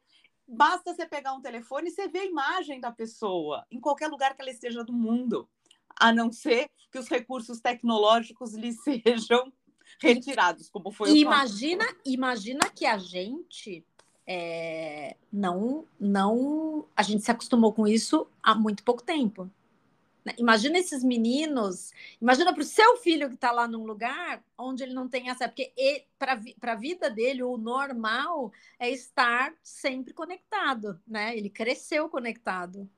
basta 0.46 0.92
você 0.92 1.06
pegar 1.06 1.32
um 1.32 1.40
telefone 1.40 1.88
e 1.88 1.92
você 1.92 2.06
vê 2.06 2.18
a 2.18 2.26
imagem 2.26 2.78
da 2.78 2.92
pessoa 2.92 3.64
em 3.70 3.80
qualquer 3.80 4.08
lugar 4.08 4.36
que 4.36 4.42
ela 4.42 4.50
esteja 4.50 4.84
do 4.84 4.92
mundo, 4.92 5.48
a 5.98 6.12
não 6.12 6.30
ser 6.30 6.70
que 6.92 6.98
os 6.98 7.08
recursos 7.08 7.58
tecnológicos 7.58 8.52
lhe 8.52 8.74
sejam 8.84 9.50
retirados, 9.98 10.68
como 10.68 10.90
foi 10.90 11.10
o 11.10 11.16
imagina, 11.16 11.86
caso. 11.86 12.00
Imagina 12.04 12.68
que 12.68 12.84
a 12.84 12.98
gente 12.98 13.82
é, 14.26 15.16
não, 15.32 15.86
não, 16.00 16.86
a 16.96 17.02
gente 17.02 17.22
se 17.22 17.30
acostumou 17.30 17.72
com 17.72 17.86
isso 17.86 18.26
há 18.42 18.54
muito 18.54 18.82
pouco 18.82 19.02
tempo. 19.02 19.50
Né? 20.24 20.34
Imagina 20.38 20.78
esses 20.78 21.04
meninos, 21.04 21.92
imagina 22.20 22.52
para 22.52 22.62
o 22.62 22.66
seu 22.66 22.96
filho 22.96 23.28
que 23.28 23.36
está 23.36 23.52
lá 23.52 23.68
num 23.68 23.86
lugar 23.86 24.42
onde 24.58 24.82
ele 24.82 24.92
não 24.92 25.08
tem 25.08 25.30
acesso, 25.30 25.50
porque 25.50 25.72
para 26.18 26.72
a 26.72 26.76
vida 26.76 27.08
dele, 27.08 27.44
o 27.44 27.56
normal 27.56 28.52
é 28.78 28.90
estar 28.90 29.54
sempre 29.62 30.12
conectado, 30.12 31.00
né? 31.06 31.36
Ele 31.36 31.48
cresceu 31.48 32.08
conectado. 32.08 32.90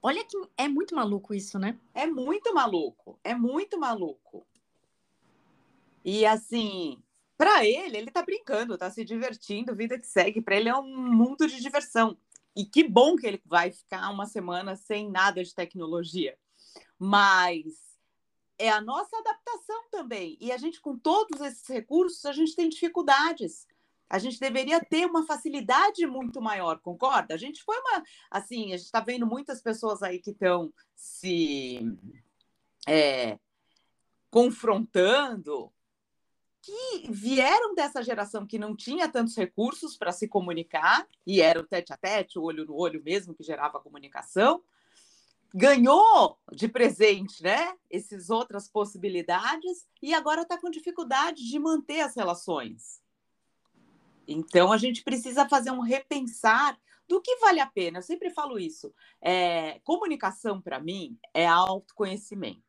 Olha 0.00 0.24
que 0.24 0.36
é 0.56 0.68
muito 0.68 0.94
maluco 0.94 1.34
isso, 1.34 1.58
né? 1.58 1.78
É 1.92 2.06
muito 2.06 2.54
maluco, 2.54 3.18
é 3.22 3.34
muito 3.34 3.78
maluco. 3.78 4.46
E 6.04 6.24
assim, 6.24 7.02
para 7.38 7.64
ele, 7.64 7.96
ele 7.96 8.08
está 8.08 8.20
brincando, 8.20 8.74
está 8.74 8.90
se 8.90 9.04
divertindo, 9.04 9.74
vida 9.74 9.96
que 9.96 10.08
segue. 10.08 10.42
Para 10.42 10.56
ele 10.56 10.68
é 10.68 10.76
um 10.76 11.12
mundo 11.12 11.46
de 11.46 11.60
diversão. 11.60 12.18
E 12.54 12.64
que 12.64 12.82
bom 12.82 13.14
que 13.14 13.28
ele 13.28 13.40
vai 13.46 13.70
ficar 13.70 14.10
uma 14.10 14.26
semana 14.26 14.74
sem 14.74 15.08
nada 15.08 15.44
de 15.44 15.54
tecnologia. 15.54 16.36
Mas 16.98 17.96
é 18.58 18.68
a 18.68 18.80
nossa 18.80 19.16
adaptação 19.16 19.84
também. 19.88 20.36
E 20.40 20.50
a 20.50 20.58
gente, 20.58 20.80
com 20.80 20.98
todos 20.98 21.40
esses 21.40 21.66
recursos, 21.68 22.24
a 22.24 22.32
gente 22.32 22.56
tem 22.56 22.68
dificuldades. 22.68 23.68
A 24.10 24.18
gente 24.18 24.40
deveria 24.40 24.84
ter 24.84 25.06
uma 25.06 25.24
facilidade 25.24 26.04
muito 26.06 26.42
maior, 26.42 26.80
concorda? 26.80 27.34
A 27.34 27.38
gente 27.38 27.62
foi 27.62 27.78
uma. 27.78 28.02
Assim, 28.28 28.72
a 28.72 28.76
gente 28.76 28.86
está 28.86 28.98
vendo 28.98 29.26
muitas 29.28 29.62
pessoas 29.62 30.02
aí 30.02 30.18
que 30.18 30.30
estão 30.30 30.72
se 30.96 31.96
é, 32.84 33.38
confrontando 34.28 35.72
que 36.68 37.10
vieram 37.10 37.74
dessa 37.74 38.02
geração 38.02 38.46
que 38.46 38.58
não 38.58 38.76
tinha 38.76 39.08
tantos 39.08 39.34
recursos 39.34 39.96
para 39.96 40.12
se 40.12 40.28
comunicar, 40.28 41.08
e 41.26 41.40
era 41.40 41.58
o 41.58 41.64
tete 41.64 41.94
a 41.94 41.96
tete, 41.96 42.38
o 42.38 42.42
olho 42.42 42.66
no 42.66 42.76
olho 42.76 43.02
mesmo, 43.02 43.34
que 43.34 43.42
gerava 43.42 43.78
a 43.78 43.80
comunicação, 43.80 44.62
ganhou 45.54 46.38
de 46.52 46.68
presente, 46.68 47.42
né? 47.42 47.74
Essas 47.90 48.28
outras 48.28 48.68
possibilidades, 48.68 49.88
e 50.02 50.12
agora 50.12 50.42
está 50.42 50.60
com 50.60 50.68
dificuldade 50.68 51.48
de 51.48 51.58
manter 51.58 52.02
as 52.02 52.14
relações. 52.14 53.00
Então, 54.26 54.70
a 54.70 54.76
gente 54.76 55.02
precisa 55.02 55.48
fazer 55.48 55.70
um 55.70 55.80
repensar 55.80 56.78
do 57.08 57.22
que 57.22 57.36
vale 57.36 57.60
a 57.60 57.66
pena. 57.66 57.98
Eu 57.98 58.02
sempre 58.02 58.28
falo 58.28 58.58
isso. 58.58 58.92
É, 59.22 59.80
comunicação, 59.84 60.60
para 60.60 60.78
mim, 60.78 61.18
é 61.32 61.46
autoconhecimento 61.46 62.67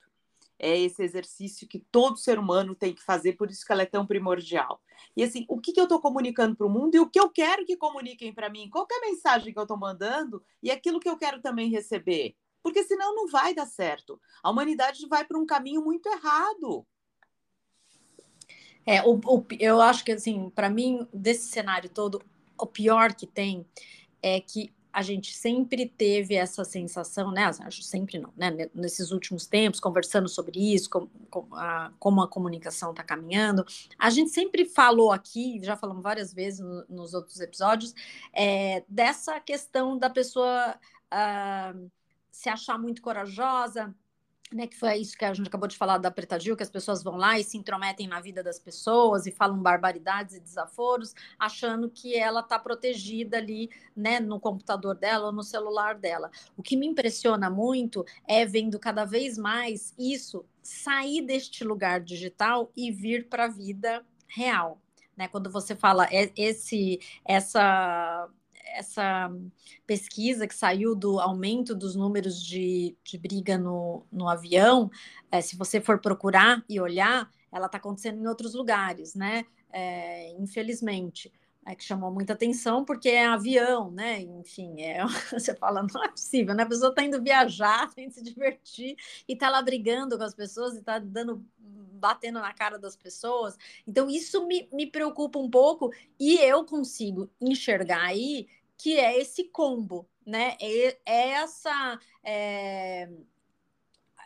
é 0.60 0.78
esse 0.78 1.02
exercício 1.02 1.68
que 1.68 1.80
todo 1.80 2.18
ser 2.18 2.38
humano 2.38 2.76
tem 2.76 2.94
que 2.94 3.02
fazer, 3.02 3.34
por 3.34 3.50
isso 3.50 3.66
que 3.66 3.72
ela 3.72 3.84
é 3.84 3.86
tão 3.86 4.06
primordial. 4.06 4.82
E 5.16 5.24
assim, 5.24 5.46
o 5.48 5.60
que, 5.60 5.72
que 5.72 5.80
eu 5.80 5.86
estou 5.86 6.02
comunicando 6.02 6.56
para 6.56 6.68
o 6.68 6.70
mundo 6.70 6.96
e 6.96 7.00
o 7.00 7.10
que 7.10 7.20
eu 7.20 7.30
quero 7.30 7.66
que 7.66 7.78
comuniquem 7.78 8.34
para 8.34 8.50
mim? 8.50 8.70
Qual 8.70 8.86
é 8.92 8.96
a 8.98 9.10
mensagem 9.10 9.54
que 9.54 9.60
eu 9.60 9.64
estou 9.64 9.78
mandando 9.78 10.44
e 10.62 10.70
aquilo 10.70 11.00
que 11.00 11.10
eu 11.10 11.18
quero 11.18 11.42
também 11.42 11.70
receber? 11.70 12.36
Porque 12.62 12.84
senão 12.84 13.16
não 13.16 13.28
vai 13.28 13.56
dar 13.56 13.66
certo. 13.66 14.22
A 14.44 14.52
humanidade 14.52 15.08
vai 15.08 15.26
para 15.26 15.40
um 15.40 15.46
caminho 15.46 15.82
muito 15.82 16.10
errado. 16.10 16.86
É, 18.86 19.02
o, 19.04 19.20
o, 19.26 19.46
eu 19.60 19.82
acho 19.82 20.04
que 20.04 20.12
assim, 20.12 20.50
para 20.50 20.70
mim, 20.70 21.08
desse 21.14 21.48
cenário 21.48 21.90
todo, 21.90 22.22
o 22.58 22.66
pior 22.66 23.14
que 23.14 23.26
tem 23.26 23.66
é 24.22 24.42
que 24.42 24.74
a 24.92 25.02
gente 25.02 25.34
sempre 25.34 25.88
teve 25.88 26.36
essa 26.36 26.64
sensação, 26.64 27.32
né? 27.32 27.46
Acho 27.46 27.84
sempre 27.84 28.18
não, 28.18 28.34
né? 28.36 28.70
Nesses 28.74 29.12
últimos 29.12 29.46
tempos, 29.46 29.80
conversando 29.80 30.28
sobre 30.28 30.60
isso, 30.74 30.90
com, 30.90 31.08
com 31.30 31.48
a, 31.56 31.92
como 32.00 32.22
a 32.22 32.28
comunicação 32.28 32.92
está 32.92 33.04
caminhando, 33.04 33.66
a 33.98 34.10
gente 34.10 34.32
sempre 34.32 34.66
falou 34.66 35.12
aqui, 35.12 35.60
já 35.64 35.76
falamos 35.76 36.02
várias 36.02 36.34
vezes 36.34 36.60
no, 36.60 36.86
nos 36.90 37.14
outros 37.14 37.40
episódios, 37.40 37.94
é, 38.34 38.84
dessa 38.88 39.40
questão 39.40 39.98
da 39.98 40.10
pessoa 40.10 40.76
uh, 41.14 41.92
se 42.32 42.50
achar 42.50 42.78
muito 42.80 43.02
corajosa, 43.02 43.94
né, 44.52 44.66
que 44.68 44.76
foi 44.76 44.98
isso 44.98 45.18
que 45.18 45.24
a 45.24 45.34
gente 45.34 45.48
acabou 45.48 45.68
de 45.68 45.78
falar 45.78 45.98
da 45.98 46.10
Pretadil, 46.10 46.58
que 46.58 46.64
as 46.64 46.70
pessoas 46.70 47.04
vão 47.04 47.16
lá 47.16 47.40
e 47.40 47.44
se 47.44 47.58
intrometem 47.58 48.08
na 48.08 48.20
vida 48.20 48.42
das 48.42 48.60
pessoas 48.60 49.26
e 49.26 49.32
falam 49.32 49.62
barbaridades 49.62 50.36
e 50.36 50.40
desaforos, 50.40 51.14
achando 51.38 51.90
que 51.90 52.16
ela 52.16 52.40
está 52.40 52.58
protegida 52.58 53.38
ali, 53.38 53.70
né, 53.96 54.20
no 54.20 54.40
computador 54.40 54.96
dela 54.96 55.28
ou 55.28 55.32
no 55.32 55.44
celular 55.44 55.96
dela. 55.96 56.32
O 56.58 56.64
que 56.64 56.76
me 56.76 56.88
impressiona 56.88 57.50
muito 57.50 58.04
é 58.28 58.46
vendo 58.46 58.80
cada 58.80 59.06
vez 59.06 59.38
mais 59.38 59.94
isso 59.98 60.44
sair 60.64 61.22
deste 61.22 61.64
lugar 61.64 62.02
digital 62.02 62.72
e 62.76 62.92
vir 62.92 63.28
para 63.28 63.46
a 63.46 63.50
vida 63.50 64.04
real. 64.28 64.80
Né, 65.16 65.28
quando 65.28 65.52
você 65.52 65.76
fala 65.76 66.08
esse, 66.12 67.00
essa 67.26 68.30
essa 68.76 69.32
pesquisa 69.86 70.48
que 70.48 70.56
saiu 70.56 70.96
do 70.96 71.20
aumento 71.20 71.76
dos 71.76 71.96
números 71.96 72.44
de, 72.44 72.96
de 73.04 73.18
briga 73.18 73.58
no, 73.58 74.06
no 74.12 74.28
avião, 74.28 74.90
é, 75.32 75.42
se 75.42 75.56
você 75.56 75.82
for 75.82 76.00
procurar 76.00 76.64
e 76.68 76.80
olhar, 76.80 77.30
ela 77.52 77.66
está 77.66 77.78
acontecendo 77.78 78.22
em 78.22 78.28
outros 78.28 78.54
lugares, 78.54 79.16
né? 79.16 79.46
É, 79.72 80.32
infelizmente. 80.40 81.32
É, 81.66 81.76
que 81.76 81.84
chamou 81.84 82.12
muita 82.12 82.34
atenção 82.34 82.84
porque 82.84 83.10
é 83.10 83.28
avião, 83.28 83.92
né? 83.92 84.22
Enfim, 84.22 84.82
é, 84.82 85.06
você 85.32 85.54
fala, 85.54 85.86
não 85.94 86.04
é 86.04 86.08
possível, 86.08 86.56
né? 86.56 86.64
A 86.64 86.66
pessoa 86.66 86.90
está 86.90 87.04
indo 87.04 87.22
viajar, 87.22 87.88
tem 87.94 88.08
que 88.08 88.16
se 88.16 88.24
divertir 88.24 88.96
e 89.28 89.34
está 89.34 89.50
lá 89.50 89.62
brigando 89.62 90.18
com 90.18 90.24
as 90.24 90.34
pessoas 90.34 90.76
e 90.76 90.80
está 90.80 90.98
dando 90.98 91.46
batendo 92.00 92.40
na 92.40 92.54
cara 92.54 92.80
das 92.80 92.96
pessoas. 92.96 93.58
Então, 93.86 94.10
isso 94.10 94.48
me, 94.48 94.68
me 94.72 94.88
preocupa 94.88 95.38
um 95.38 95.50
pouco 95.50 95.92
e 96.20 96.38
eu 96.38 96.66
consigo 96.66 97.30
enxergar 97.40 98.06
aí 98.06 98.48
que 98.80 98.98
é 98.98 99.20
esse 99.20 99.44
combo, 99.44 100.08
né? 100.26 100.56
É, 100.60 100.98
é 101.06 101.30
essa 101.32 102.00
é, 102.24 103.10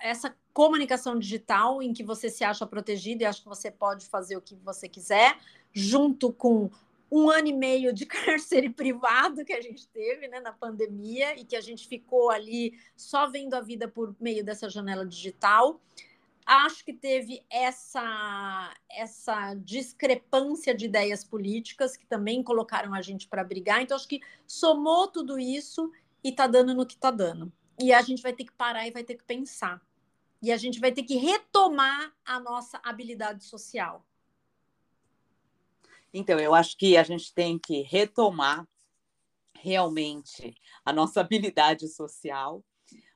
essa 0.02 0.36
comunicação 0.54 1.18
digital 1.18 1.82
em 1.82 1.92
que 1.92 2.04
você 2.04 2.30
se 2.30 2.44
acha 2.44 2.66
protegido 2.68 3.24
e 3.24 3.26
acha 3.26 3.42
que 3.42 3.50
você 3.50 3.72
pode 3.72 4.06
fazer 4.06 4.38
o 4.38 4.42
que 4.42 4.56
você 4.56 4.88
quiser, 4.88 5.40
junto 5.74 6.32
com 6.32 6.70
um 7.12 7.30
ano 7.30 7.48
e 7.48 7.54
meio 7.54 7.92
de 7.92 8.06
cárcere 8.08 8.70
privado 8.70 9.44
que 9.44 9.54
a 9.54 9.62
gente 9.62 9.88
teve 9.88 10.28
né, 10.28 10.40
na 10.40 10.52
pandemia 10.52 11.36
e 11.40 11.44
que 11.44 11.56
a 11.56 11.62
gente 11.62 11.88
ficou 11.88 12.30
ali 12.30 12.78
só 12.96 13.28
vendo 13.28 13.56
a 13.56 13.62
vida 13.62 13.88
por 13.88 14.16
meio 14.20 14.44
dessa 14.44 14.70
janela 14.70 15.06
digital 15.06 15.82
acho 16.46 16.84
que 16.84 16.94
teve 16.94 17.46
essa 17.50 18.74
essa 18.90 19.54
discrepância 19.56 20.74
de 20.74 20.86
ideias 20.86 21.24
políticas 21.24 21.98
que 21.98 22.06
também 22.06 22.44
colocaram 22.44 22.94
a 22.94 23.02
gente 23.02 23.28
para 23.28 23.44
brigar. 23.44 23.82
Então 23.82 23.96
acho 23.96 24.08
que 24.08 24.22
somou 24.46 25.08
tudo 25.08 25.40
isso 25.40 25.92
e 26.24 26.30
está 26.30 26.48
dando 26.48 26.74
no 26.74 26.86
que 26.86 26.94
está 26.94 27.12
dando. 27.12 27.52
E 27.80 27.92
a 27.92 28.02
gente 28.02 28.22
vai 28.22 28.34
ter 28.34 28.46
que 28.46 28.54
parar 28.54 28.88
e 28.88 28.92
vai 28.92 29.04
ter 29.04 29.16
que 29.16 29.24
pensar. 29.24 29.82
E 30.42 30.52
a 30.52 30.58
gente 30.58 30.80
vai 30.80 30.92
ter 30.92 31.04
que 31.04 31.16
retomar 31.16 32.14
a 32.26 32.40
nossa 32.40 32.80
habilidade 32.84 33.44
social. 33.46 34.06
Então, 36.14 36.40
eu 36.40 36.54
acho 36.54 36.78
que 36.78 36.96
a 36.96 37.04
gente 37.04 37.34
tem 37.34 37.58
que 37.58 37.82
retomar 37.82 38.68
realmente 39.56 40.56
a 40.86 40.94
nossa 40.94 41.22
habilidade 41.22 41.88
social 41.88 42.64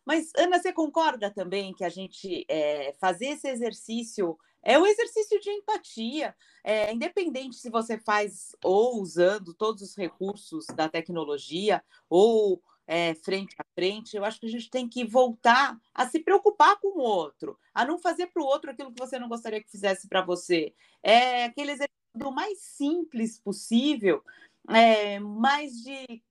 mas, 0.07 0.31
Ana, 0.37 0.57
você 0.57 0.71
concorda 0.71 1.29
também 1.29 1.73
que 1.73 1.83
a 1.83 1.89
gente 1.89 2.45
é, 2.47 2.95
fazer 2.97 3.25
esse 3.25 3.45
exercício 3.49 4.39
é 4.63 4.79
um 4.79 4.85
exercício 4.85 5.37
de 5.41 5.49
empatia, 5.49 6.33
é, 6.63 6.93
independente 6.93 7.57
se 7.57 7.69
você 7.69 7.97
faz 7.97 8.55
ou 8.63 9.01
usando 9.01 9.53
todos 9.53 9.81
os 9.81 9.97
recursos 9.97 10.65
da 10.67 10.87
tecnologia 10.87 11.83
ou 12.09 12.63
é, 12.87 13.15
frente 13.15 13.53
a 13.59 13.65
frente, 13.75 14.15
eu 14.15 14.23
acho 14.23 14.39
que 14.39 14.45
a 14.45 14.49
gente 14.49 14.69
tem 14.69 14.87
que 14.87 15.03
voltar 15.03 15.77
a 15.93 16.07
se 16.07 16.21
preocupar 16.21 16.79
com 16.79 16.99
o 16.99 17.01
outro, 17.01 17.59
a 17.73 17.83
não 17.83 17.99
fazer 17.99 18.27
para 18.27 18.41
o 18.41 18.45
outro 18.45 18.71
aquilo 18.71 18.93
que 18.93 18.99
você 19.01 19.19
não 19.19 19.27
gostaria 19.27 19.61
que 19.61 19.69
fizesse 19.69 20.07
para 20.07 20.21
você. 20.21 20.73
É 21.03 21.43
aquele 21.43 21.71
exemplo 21.73 21.91
do 22.15 22.31
mais 22.31 22.59
simples 22.61 23.37
possível, 23.37 24.23
é, 24.69 25.19
mais 25.19 25.73
de 25.83 26.23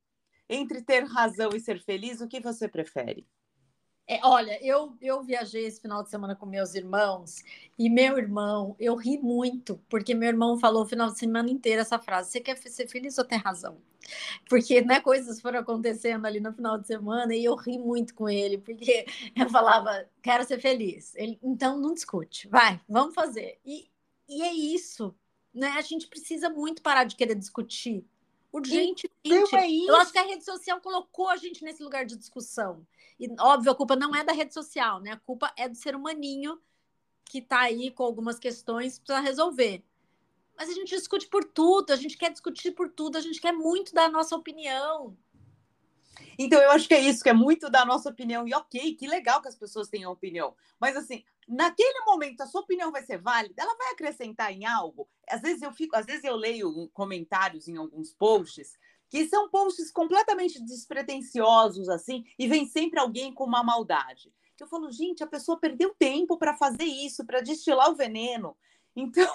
entre 0.49 0.81
ter 0.81 1.05
razão 1.05 1.51
e 1.55 1.61
ser 1.61 1.79
feliz, 1.83 2.23
o 2.23 2.27
que 2.27 2.41
você 2.41 2.67
prefere? 2.67 3.27
É, 4.09 4.21
olha, 4.23 4.57
eu, 4.65 4.97
eu 5.01 5.21
viajei 5.25 5.67
esse 5.67 5.81
final 5.81 6.03
de 6.03 6.11
semana 6.11 6.37
com 6.37 6.47
meus 6.47 6.75
irmãos 6.77 7.43
e 7.77 7.91
meu 7.91 8.17
irmão, 8.17 8.77
eu 8.79 8.95
ri 8.95 9.19
muito, 9.19 9.83
porque 9.89 10.15
meu 10.15 10.29
irmão 10.29 10.59
falou 10.61 10.85
o 10.85 10.87
final 10.87 11.11
de 11.11 11.19
semana 11.19 11.51
inteiro 11.51 11.81
essa 11.83 11.99
frase: 11.99 12.31
Você 12.31 12.41
quer 12.41 12.57
ser 12.57 12.87
feliz 12.87 13.19
ou 13.19 13.25
ter 13.25 13.37
razão? 13.37 13.79
Porque 14.49 14.81
né, 14.83 15.01
coisas 15.01 15.41
foram 15.41 15.59
acontecendo 15.59 16.25
ali 16.25 16.39
no 16.39 16.53
final 16.53 16.79
de 16.79 16.87
semana 16.87 17.35
e 17.35 17.45
eu 17.45 17.57
ri 17.57 17.79
muito 17.79 18.15
com 18.15 18.29
ele, 18.29 18.59
porque 18.59 19.07
eu 19.35 19.51
falava: 19.51 20.09
Quero 20.23 20.45
ser 20.45 20.61
feliz. 20.61 21.13
Ele, 21.17 21.39
então 21.43 21.77
não 21.79 21.93
discute, 21.93 22.49
vai, 22.49 22.81
vamos 22.89 23.15
fazer. 23.15 23.59
E, 23.65 23.91
e 24.29 24.43
é 24.43 24.53
isso, 24.53 25.15
né? 25.53 25.71
A 25.71 25.81
gente 25.81 26.07
precisa 26.07 26.49
muito 26.49 26.81
parar 26.81 27.05
de 27.05 27.17
querer 27.17 27.35
discutir 27.35 28.07
urgente. 28.57 29.11
Então 29.25 29.59
é 29.59 29.69
isso. 29.69 29.91
Eu 29.91 29.97
acho 29.97 30.13
que 30.13 30.19
a 30.19 30.27
rede 30.27 30.45
social 30.45 30.81
colocou 30.81 31.29
a 31.29 31.37
gente 31.37 31.63
nesse 31.63 31.83
lugar 31.83 32.05
de 32.05 32.17
discussão. 32.17 32.87
E, 33.19 33.29
óbvio, 33.41 33.73
a 33.73 33.75
culpa 33.75 33.97
não 33.97 34.15
é 34.15 34.23
da 34.23 34.33
rede 34.33 34.53
social, 34.53 35.01
né? 35.01 35.13
A 35.13 35.17
culpa 35.17 35.53
é 35.57 35.69
do 35.69 35.77
ser 35.77 35.95
humaninho 35.95 36.61
que 37.25 37.39
está 37.39 37.61
aí 37.61 37.91
com 37.91 38.05
algumas 38.05 38.39
questões 38.39 38.99
para 38.99 39.21
resolver. 39.21 39.83
Mas 40.57 40.71
a 40.71 40.73
gente 40.73 40.95
discute 40.95 41.27
por 41.27 41.45
tudo, 41.45 41.93
a 41.93 41.97
gente 41.97 42.17
quer 42.17 42.31
discutir 42.31 42.73
por 42.73 42.89
tudo, 42.89 43.17
a 43.17 43.21
gente 43.21 43.41
quer 43.41 43.53
muito 43.53 43.93
dar 43.93 44.07
a 44.07 44.11
nossa 44.11 44.35
opinião. 44.35 45.17
Então, 46.39 46.61
eu 46.61 46.71
acho 46.71 46.89
que 46.89 46.95
é 46.95 47.01
isso, 47.01 47.23
que 47.23 47.29
é 47.29 47.35
muito 47.35 47.69
da 47.69 47.85
nossa 47.85 48.09
opinião. 48.09 48.47
E 48.47 48.55
ok, 48.55 48.95
que 48.95 49.07
legal 49.07 49.43
que 49.43 49.49
as 49.49 49.57
pessoas 49.57 49.89
tenham 49.89 50.13
opinião. 50.13 50.55
Mas, 50.79 50.97
assim, 50.97 51.25
naquele 51.47 52.05
momento, 52.05 52.43
a 52.43 52.47
sua 52.47 52.63
opinião 52.63 52.91
vai 52.91 53.03
ser 53.03 53.19
válida? 53.19 53.63
Ela 53.63 53.77
vai 53.77 53.93
acrescentar 53.93 54.53
em 54.53 54.65
algo? 54.65 55.09
Às 55.29 55.41
vezes 55.41 55.63
eu 55.63 55.73
fico, 55.73 55.97
às 55.97 56.07
vezes 56.07 56.25
eu 56.25 56.37
leio 56.37 56.89
comentários 56.93 57.69
em 57.69 57.77
alguns 57.77 58.13
posts 58.13 58.79
que 59.09 59.29
são 59.29 59.49
posts 59.49 59.91
completamente 59.93 60.61
despretensiosos, 60.61 61.89
assim, 61.89 62.25
e 62.39 62.49
vem 62.49 62.67
sempre 62.67 62.99
alguém 62.99 63.33
com 63.33 63.45
uma 63.45 63.63
maldade. 63.63 64.33
Eu 64.59 64.67
falo, 64.67 64.91
gente, 64.91 65.23
a 65.23 65.27
pessoa 65.27 65.61
perdeu 65.61 65.95
tempo 65.95 66.39
para 66.39 66.57
fazer 66.57 66.85
isso, 66.85 67.25
para 67.25 67.41
destilar 67.41 67.91
o 67.91 67.97
veneno. 67.97 68.57
Então, 68.99 69.29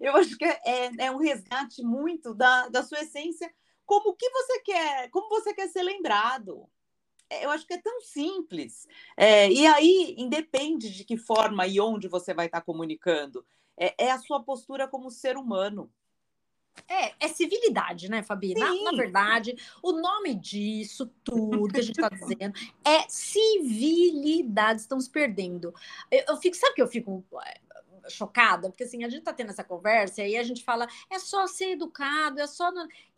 eu 0.00 0.14
acho 0.14 0.38
que 0.38 0.44
é, 0.44 0.60
é, 0.64 0.90
é 0.98 1.10
um 1.10 1.16
resgate 1.16 1.82
muito 1.82 2.32
da, 2.32 2.68
da 2.68 2.80
sua 2.84 3.00
essência 3.00 3.52
como 3.84 4.14
que 4.14 4.30
você 4.30 4.60
quer, 4.60 5.10
como 5.10 5.28
você 5.28 5.52
quer 5.52 5.66
ser 5.66 5.82
lembrado. 5.82 6.70
É, 7.28 7.44
eu 7.44 7.50
acho 7.50 7.66
que 7.66 7.74
é 7.74 7.82
tão 7.82 8.00
simples. 8.02 8.86
É, 9.16 9.50
e 9.50 9.66
aí, 9.66 10.14
independe 10.16 10.90
de 10.90 11.04
que 11.04 11.16
forma 11.16 11.66
e 11.66 11.80
onde 11.80 12.06
você 12.06 12.32
vai 12.32 12.46
estar 12.46 12.60
comunicando. 12.60 13.44
É, 13.76 14.06
é 14.06 14.10
a 14.10 14.18
sua 14.18 14.42
postura 14.42 14.86
como 14.86 15.10
ser 15.10 15.36
humano. 15.36 15.90
É, 16.88 17.26
é 17.26 17.28
civilidade, 17.28 18.08
né, 18.08 18.22
Fabi? 18.22 18.54
Na, 18.54 18.72
na, 18.74 18.92
verdade, 18.92 19.56
o 19.82 19.92
nome 19.92 20.34
disso 20.34 21.06
tudo 21.22 21.68
que 21.68 21.80
a 21.80 21.82
gente 21.82 22.00
está 22.00 22.08
dizendo 22.08 22.54
é 22.84 23.08
civilidade. 23.08 24.80
Estamos 24.80 25.08
perdendo. 25.08 25.74
Eu, 26.10 26.24
eu, 26.28 26.36
fico, 26.36 26.56
sabe 26.56 26.74
que 26.74 26.82
eu 26.82 26.88
fico 26.88 27.24
chocada, 28.08 28.68
porque 28.68 28.84
assim, 28.84 29.04
a 29.04 29.08
gente 29.08 29.22
tá 29.22 29.32
tendo 29.32 29.50
essa 29.50 29.64
conversa 29.64 30.20
e 30.20 30.24
aí 30.24 30.36
a 30.36 30.42
gente 30.42 30.64
fala, 30.64 30.86
é 31.10 31.18
só 31.18 31.46
ser 31.46 31.72
educado, 31.72 32.40
é 32.40 32.46
só. 32.46 32.70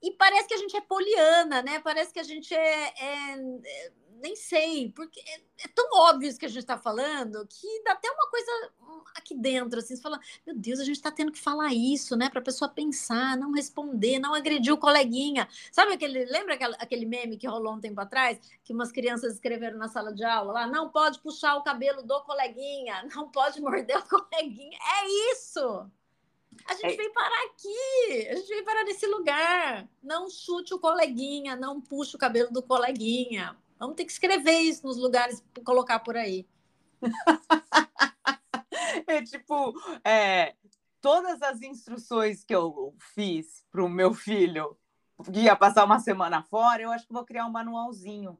E 0.02 0.10
parece 0.12 0.48
que 0.48 0.54
a 0.54 0.58
gente 0.58 0.76
é 0.76 0.80
poliana, 0.80 1.62
né? 1.62 1.78
Parece 1.80 2.12
que 2.12 2.20
a 2.20 2.24
gente 2.24 2.54
é, 2.54 2.92
é, 2.98 3.34
é 3.64 3.92
nem 4.22 4.36
sei, 4.36 4.90
porque 4.92 5.20
é, 5.20 5.40
é 5.64 5.68
tão 5.74 5.88
óbvio 5.94 6.28
isso 6.28 6.38
que 6.38 6.46
a 6.46 6.48
gente 6.48 6.60
está 6.60 6.78
falando 6.78 7.44
que 7.46 7.82
dá 7.84 7.92
até 7.92 8.08
uma 8.10 8.30
coisa 8.30 8.72
hum, 8.80 9.02
aqui 9.16 9.34
dentro, 9.34 9.80
assim, 9.80 9.96
você 9.96 10.02
fala, 10.02 10.20
meu 10.46 10.56
Deus, 10.56 10.78
a 10.78 10.84
gente 10.84 10.96
está 10.96 11.10
tendo 11.10 11.32
que 11.32 11.40
falar 11.40 11.74
isso, 11.74 12.16
né, 12.16 12.30
para 12.30 12.38
a 12.38 12.44
pessoa 12.44 12.70
pensar, 12.70 13.36
não 13.36 13.52
responder, 13.52 14.20
não 14.20 14.32
agredir 14.32 14.72
o 14.72 14.78
coleguinha. 14.78 15.48
Sabe 15.72 15.94
aquele, 15.94 16.24
lembra 16.26 16.54
aquele, 16.54 16.74
aquele 16.78 17.04
meme 17.04 17.36
que 17.36 17.48
rolou 17.48 17.74
um 17.74 17.80
tempo 17.80 18.00
atrás, 18.00 18.38
que 18.62 18.72
umas 18.72 18.92
crianças 18.92 19.34
escreveram 19.34 19.76
na 19.76 19.88
sala 19.88 20.12
de 20.14 20.24
aula 20.24 20.52
lá, 20.52 20.66
não 20.66 20.88
pode 20.88 21.18
puxar 21.20 21.56
o 21.56 21.62
cabelo 21.62 22.02
do 22.02 22.22
coleguinha, 22.22 23.04
não 23.14 23.28
pode 23.28 23.60
morder 23.60 23.98
o 23.98 24.08
coleguinha. 24.08 24.78
É 25.00 25.32
isso! 25.32 25.90
A 26.66 26.74
gente 26.74 26.94
é... 26.94 26.96
veio 26.96 27.12
parar 27.12 27.44
aqui, 27.46 28.28
a 28.28 28.36
gente 28.36 28.48
veio 28.48 28.64
parar 28.64 28.84
nesse 28.84 29.06
lugar. 29.06 29.88
Não 30.02 30.30
chute 30.30 30.74
o 30.74 30.78
coleguinha, 30.78 31.56
não 31.56 31.80
puxe 31.80 32.14
o 32.14 32.18
cabelo 32.18 32.52
do 32.52 32.62
coleguinha. 32.62 33.56
Vamos 33.82 33.96
ter 33.96 34.04
que 34.04 34.12
escrever 34.12 34.60
isso 34.60 34.86
nos 34.86 34.96
lugares 34.96 35.42
para 35.52 35.64
colocar 35.64 35.98
por 35.98 36.16
aí. 36.16 36.46
é 39.08 39.20
tipo, 39.22 39.74
é, 40.04 40.54
todas 41.00 41.42
as 41.42 41.60
instruções 41.62 42.44
que 42.44 42.54
eu 42.54 42.94
fiz 43.12 43.64
para 43.72 43.84
o 43.84 43.88
meu 43.88 44.14
filho 44.14 44.78
que 45.32 45.40
ia 45.40 45.56
passar 45.56 45.84
uma 45.84 45.98
semana 45.98 46.44
fora, 46.44 46.80
eu 46.80 46.92
acho 46.92 47.08
que 47.08 47.12
vou 47.12 47.24
criar 47.24 47.44
um 47.44 47.50
manualzinho. 47.50 48.38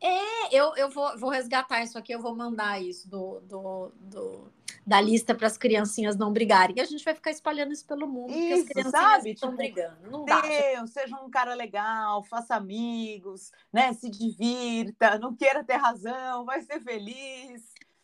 É, 0.00 0.52
eu, 0.52 0.74
eu 0.74 0.90
vou, 0.90 1.16
vou 1.16 1.30
resgatar 1.30 1.84
isso 1.84 1.96
aqui, 1.96 2.12
eu 2.12 2.20
vou 2.20 2.34
mandar 2.34 2.82
isso 2.82 3.08
do, 3.08 3.38
do, 3.42 3.92
do 4.00 4.52
da 4.86 5.00
lista 5.00 5.34
para 5.34 5.46
as 5.46 5.56
criancinhas 5.56 6.16
não 6.16 6.32
brigarem. 6.32 6.76
E 6.76 6.80
a 6.80 6.84
gente 6.84 7.04
vai 7.04 7.14
ficar 7.14 7.30
espalhando 7.30 7.72
isso 7.72 7.86
pelo 7.86 8.06
mundo, 8.06 8.32
isso, 8.32 8.38
porque 8.38 8.54
as 8.54 8.68
crianças 8.68 9.00
sabe? 9.00 9.30
estão 9.30 9.50
tipo, 9.50 9.56
brigando. 9.58 10.10
Não 10.10 10.24
dá. 10.24 10.40
Deus, 10.40 10.90
seja 10.90 11.16
um 11.16 11.30
cara 11.30 11.54
legal, 11.54 12.22
faça 12.24 12.54
amigos, 12.54 13.52
né? 13.72 13.92
Se 13.92 14.08
divirta, 14.08 15.18
não 15.18 15.34
queira 15.34 15.62
ter 15.64 15.76
razão, 15.76 16.44
vai 16.44 16.62
ser 16.62 16.80
feliz. 16.80 17.62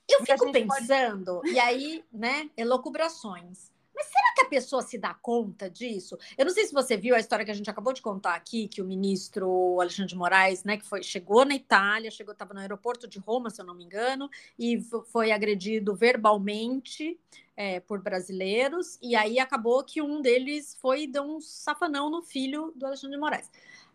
Eu 0.08 0.24
fico 0.24 0.52
pensando, 0.52 1.36
pode... 1.36 1.52
e 1.52 1.58
aí, 1.58 2.04
né, 2.12 2.50
elocubrações. 2.56 3.71
Mas 4.02 4.08
será 4.08 4.34
que 4.34 4.40
a 4.40 4.48
pessoa 4.48 4.82
se 4.82 4.98
dá 4.98 5.14
conta 5.14 5.70
disso? 5.70 6.18
Eu 6.36 6.44
não 6.44 6.52
sei 6.52 6.66
se 6.66 6.72
você 6.72 6.96
viu 6.96 7.14
a 7.14 7.20
história 7.20 7.44
que 7.44 7.50
a 7.52 7.54
gente 7.54 7.70
acabou 7.70 7.92
de 7.92 8.02
contar 8.02 8.34
aqui, 8.34 8.66
que 8.66 8.82
o 8.82 8.84
ministro 8.84 9.80
Alexandre 9.80 10.08
de 10.08 10.16
Moraes, 10.16 10.64
né, 10.64 10.76
que 10.76 10.84
foi, 10.84 11.04
chegou 11.04 11.44
na 11.44 11.54
Itália, 11.54 12.10
chegou, 12.10 12.32
estava 12.32 12.52
no 12.52 12.58
aeroporto 12.58 13.06
de 13.06 13.20
Roma, 13.20 13.48
se 13.48 13.60
eu 13.60 13.64
não 13.64 13.74
me 13.76 13.84
engano, 13.84 14.28
e 14.58 14.82
foi 15.06 15.30
agredido 15.30 15.94
verbalmente 15.94 17.16
é, 17.56 17.78
por 17.78 18.02
brasileiros, 18.02 18.98
e 19.00 19.14
aí 19.14 19.38
acabou 19.38 19.84
que 19.84 20.02
um 20.02 20.20
deles 20.20 20.76
foi 20.80 21.06
dar 21.06 21.22
um 21.22 21.40
safanão 21.40 22.10
no 22.10 22.22
filho 22.22 22.72
do 22.74 22.86
Alexandre 22.86 23.16
de 23.16 23.20
Moraes. 23.20 23.48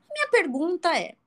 Minha 0.10 0.30
pergunta 0.30 0.98
é: 0.98 1.18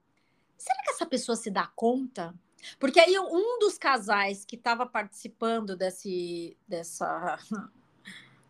será 0.56 0.82
que 0.84 0.90
essa 0.90 1.04
pessoa 1.04 1.36
se 1.36 1.50
dá 1.50 1.66
conta 1.76 2.34
porque 2.78 3.00
aí 3.00 3.18
um 3.18 3.58
dos 3.58 3.78
casais 3.78 4.44
que 4.44 4.54
estava 4.54 4.84
participando 4.84 5.74
desse, 5.74 6.58
dessa 6.68 7.38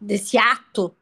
desse 0.01 0.39
ato, 0.39 0.97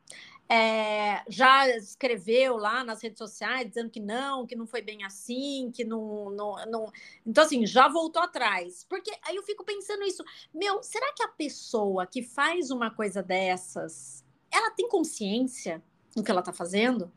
é, 0.51 1.23
já 1.29 1.69
escreveu 1.77 2.57
lá 2.57 2.83
nas 2.83 3.03
redes 3.03 3.19
sociais 3.19 3.69
dizendo 3.69 3.91
que 3.91 4.01
não, 4.01 4.47
que 4.47 4.57
não 4.57 4.67
foi 4.67 4.81
bem 4.81 5.05
assim, 5.05 5.71
que 5.75 5.85
não, 5.85 6.31
não, 6.31 6.57
não. 6.67 6.93
Então, 7.27 7.45
assim, 7.45 7.67
já 7.67 7.87
voltou 7.87 8.23
atrás. 8.23 8.85
Porque 8.89 9.11
aí 9.27 9.37
eu 9.37 9.43
fico 9.43 9.63
pensando 9.63 10.03
isso, 10.05 10.25
meu, 10.53 10.83
será 10.83 11.13
que 11.13 11.23
a 11.23 11.29
pessoa 11.29 12.07
que 12.07 12.23
faz 12.23 12.71
uma 12.71 12.91
coisa 12.91 13.23
dessas, 13.23 14.25
ela 14.51 14.71
tem 14.71 14.89
consciência 14.89 15.83
do 16.17 16.23
que 16.23 16.31
ela 16.31 16.41
está 16.41 16.53
fazendo? 16.53 17.13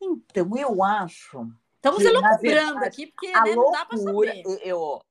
Então, 0.00 0.56
eu 0.56 0.82
acho. 0.84 1.50
Estamos 1.76 2.04
elocubrando 2.04 2.84
aqui, 2.84 3.08
porque 3.08 3.32
né, 3.32 3.54
não 3.54 3.72
dá 3.72 3.84
para 3.84 3.98
saber. 3.98 4.42
Eu, 4.62 5.02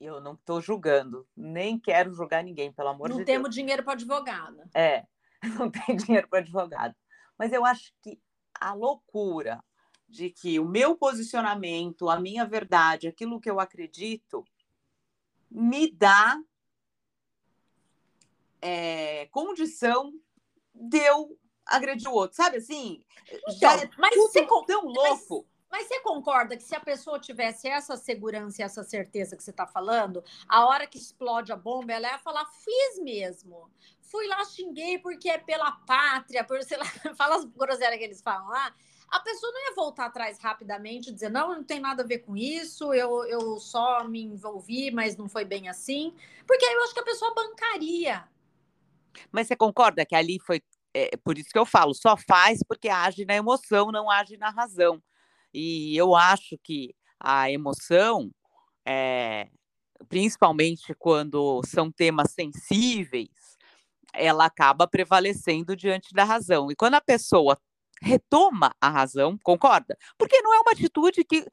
eu 0.00 0.20
não 0.20 0.34
estou 0.34 0.60
julgando, 0.60 1.26
nem 1.36 1.78
quero 1.78 2.12
julgar 2.12 2.44
ninguém, 2.44 2.72
pelo 2.72 2.90
amor 2.90 3.08
não 3.08 3.18
de 3.18 3.24
Deus. 3.24 3.36
Não 3.36 3.42
temos 3.42 3.54
dinheiro 3.54 3.82
para 3.82 3.94
advogado. 3.94 4.62
É, 4.74 5.06
não 5.58 5.70
tem 5.70 5.96
dinheiro 5.96 6.28
para 6.28 6.40
advogado. 6.40 6.94
Mas 7.38 7.52
eu 7.52 7.64
acho 7.64 7.92
que 8.02 8.20
a 8.60 8.72
loucura 8.74 9.62
de 10.08 10.30
que 10.30 10.60
o 10.60 10.64
meu 10.64 10.96
posicionamento, 10.96 12.08
a 12.08 12.20
minha 12.20 12.44
verdade, 12.44 13.08
aquilo 13.08 13.40
que 13.40 13.50
eu 13.50 13.58
acredito, 13.58 14.44
me 15.50 15.90
dá 15.90 16.38
é, 18.60 19.26
condição 19.26 20.12
de 20.74 20.98
eu 20.98 21.38
agredir 21.64 22.08
o 22.08 22.14
outro, 22.14 22.36
sabe 22.36 22.58
assim? 22.58 23.02
Então, 23.28 23.54
já 23.58 23.76
é 23.82 23.90
mas 23.98 24.14
tudo 24.14 24.64
tão 24.66 24.84
louco. 24.84 25.46
Mas 25.70 25.88
você 25.88 26.00
concorda 26.00 26.56
que 26.56 26.62
se 26.62 26.74
a 26.74 26.80
pessoa 26.80 27.18
tivesse 27.18 27.68
essa 27.68 27.96
segurança 27.96 28.62
e 28.62 28.64
essa 28.64 28.84
certeza 28.84 29.36
que 29.36 29.42
você 29.42 29.50
está 29.50 29.66
falando, 29.66 30.22
a 30.48 30.64
hora 30.66 30.86
que 30.86 30.98
explode 30.98 31.52
a 31.52 31.56
bomba, 31.56 31.92
ela 31.92 32.08
ia 32.08 32.18
falar: 32.18 32.46
fiz 32.46 32.98
mesmo. 33.02 33.70
Fui 34.00 34.26
lá, 34.28 34.44
xinguei 34.44 34.98
porque 34.98 35.28
é 35.28 35.38
pela 35.38 35.72
pátria, 35.72 36.44
por 36.44 36.62
sei 36.62 36.78
lá, 36.78 36.84
fala 37.16 37.36
as 37.36 37.44
groselhas 37.44 37.98
que 37.98 38.04
eles 38.04 38.22
falam 38.22 38.48
lá. 38.48 38.74
A 39.08 39.20
pessoa 39.20 39.52
não 39.52 39.60
ia 39.68 39.74
voltar 39.74 40.06
atrás 40.06 40.38
rapidamente 40.38 41.10
e 41.10 41.12
dizer: 41.12 41.28
não, 41.28 41.56
não 41.56 41.64
tem 41.64 41.80
nada 41.80 42.02
a 42.02 42.06
ver 42.06 42.18
com 42.20 42.36
isso, 42.36 42.92
eu, 42.94 43.24
eu 43.26 43.58
só 43.58 44.04
me 44.04 44.22
envolvi, 44.22 44.90
mas 44.90 45.16
não 45.16 45.28
foi 45.28 45.44
bem 45.44 45.68
assim. 45.68 46.14
Porque 46.46 46.64
aí 46.64 46.74
eu 46.74 46.82
acho 46.84 46.94
que 46.94 47.00
a 47.00 47.04
pessoa 47.04 47.34
bancaria. 47.34 48.28
Mas 49.32 49.46
você 49.46 49.56
concorda 49.56 50.04
que 50.04 50.14
ali 50.14 50.38
foi. 50.38 50.62
É, 50.94 51.16
por 51.18 51.36
isso 51.36 51.50
que 51.50 51.58
eu 51.58 51.66
falo, 51.66 51.92
só 51.92 52.16
faz 52.16 52.60
porque 52.66 52.88
age 52.88 53.26
na 53.26 53.34
emoção, 53.34 53.92
não 53.92 54.10
age 54.10 54.36
na 54.36 54.50
razão. 54.50 55.02
E 55.58 55.96
eu 55.96 56.14
acho 56.14 56.58
que 56.62 56.94
a 57.18 57.50
emoção, 57.50 58.30
é, 58.86 59.48
principalmente 60.06 60.94
quando 60.98 61.62
são 61.64 61.90
temas 61.90 62.32
sensíveis, 62.32 63.56
ela 64.12 64.44
acaba 64.44 64.86
prevalecendo 64.86 65.74
diante 65.74 66.12
da 66.12 66.24
razão. 66.24 66.70
E 66.70 66.76
quando 66.76 66.96
a 66.96 67.00
pessoa 67.00 67.58
retoma 68.02 68.70
a 68.78 68.90
razão, 68.90 69.38
concorda? 69.42 69.96
Porque 70.18 70.42
não 70.42 70.52
é 70.52 70.60
uma 70.60 70.72
atitude 70.72 71.24
que, 71.24 71.46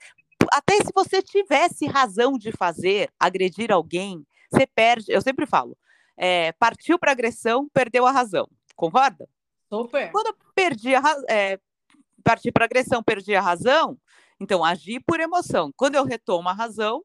até 0.51 0.75
se 0.83 0.91
você 0.93 1.21
tivesse 1.21 1.85
razão 1.87 2.37
de 2.37 2.51
fazer, 2.51 3.09
agredir 3.17 3.71
alguém, 3.71 4.27
você 4.51 4.67
perde. 4.67 5.13
Eu 5.13 5.21
sempre 5.21 5.45
falo, 5.45 5.77
é, 6.17 6.51
partiu 6.51 6.99
para 6.99 7.13
agressão, 7.13 7.69
perdeu 7.73 8.05
a 8.05 8.11
razão, 8.11 8.49
concorda? 8.75 9.29
Super. 9.69 10.11
Quando 10.11 10.27
eu 10.27 10.35
perdi 10.53 10.93
a 10.93 11.01
é, 11.29 11.57
parti 12.23 12.51
para 12.51 12.65
agressão, 12.65 13.03
perdi 13.03 13.35
a 13.35 13.41
razão, 13.41 13.97
então 14.39 14.63
agi 14.63 14.99
por 14.99 15.19
emoção. 15.19 15.71
Quando 15.75 15.95
eu 15.95 16.05
retomo 16.05 16.49
a 16.49 16.53
razão, 16.53 17.03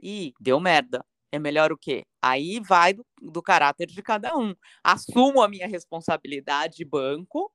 e 0.00 0.32
deu 0.40 0.60
merda. 0.60 1.04
É 1.30 1.38
melhor 1.38 1.72
o 1.72 1.76
quê? 1.76 2.06
Aí 2.22 2.60
vai 2.60 2.94
do, 2.94 3.04
do 3.20 3.42
caráter 3.42 3.86
de 3.86 4.02
cada 4.02 4.36
um. 4.36 4.54
Assumo 4.82 5.42
a 5.42 5.48
minha 5.48 5.66
responsabilidade 5.66 6.84
banco 6.84 7.52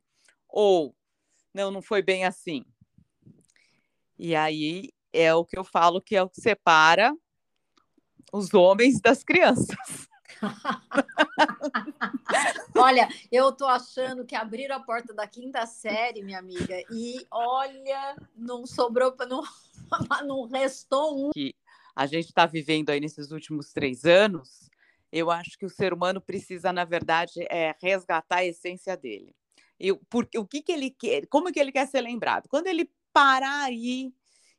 ou 0.48 0.96
não, 1.54 1.72
não 1.72 1.82
foi 1.82 2.02
bem 2.02 2.26
assim. 2.26 2.64
E 4.18 4.36
aí 4.36 4.90
é 5.12 5.34
o 5.34 5.46
que 5.46 5.58
eu 5.58 5.64
falo 5.64 6.02
que 6.02 6.16
é 6.16 6.22
o 6.22 6.30
que 6.30 6.40
separa 6.40 7.16
os 8.32 8.54
homens 8.54 9.00
das 9.02 9.24
crianças. 9.24 10.08
olha, 12.76 13.08
eu 13.32 13.52
tô 13.52 13.66
achando 13.66 14.26
que 14.26 14.36
abriram 14.36 14.76
a 14.76 14.80
porta 14.80 15.14
da 15.14 15.28
quinta 15.28 15.66
série, 15.66 16.24
minha 16.24 16.40
amiga, 16.40 16.82
e 16.92 17.26
olha, 17.32 18.16
não 18.36 18.66
sobrou, 18.66 19.16
não, 19.28 19.44
não 20.26 20.48
restou 20.48 21.28
um. 21.28 21.32
Que 21.32 21.56
a 21.96 22.06
gente 22.06 22.26
está 22.26 22.46
vivendo 22.46 22.90
aí 22.90 23.00
nesses 23.00 23.32
últimos 23.32 23.72
três 23.72 24.06
anos, 24.06 24.70
eu 25.12 25.30
acho 25.30 25.58
que 25.58 25.66
o 25.66 25.70
ser 25.70 25.94
humano 25.94 26.20
precisa, 26.20 26.74
na 26.74 26.84
verdade, 26.84 27.46
é, 27.50 27.76
resgatar 27.82 28.38
a 28.38 28.46
essência 28.46 28.98
dele. 28.98 29.34
E 29.80 29.94
porque, 30.10 30.38
o 30.40 30.46
que, 30.46 30.62
que 30.62 30.72
ele 30.72 30.90
quer, 30.90 31.28
como 31.28 31.52
que 31.52 31.60
ele 31.60 31.72
quer 31.72 31.88
ser 31.88 32.02
lembrado? 32.02 32.48
Quando 32.50 32.68
ele 32.68 32.90
parar 33.12 33.66
aí 33.66 34.12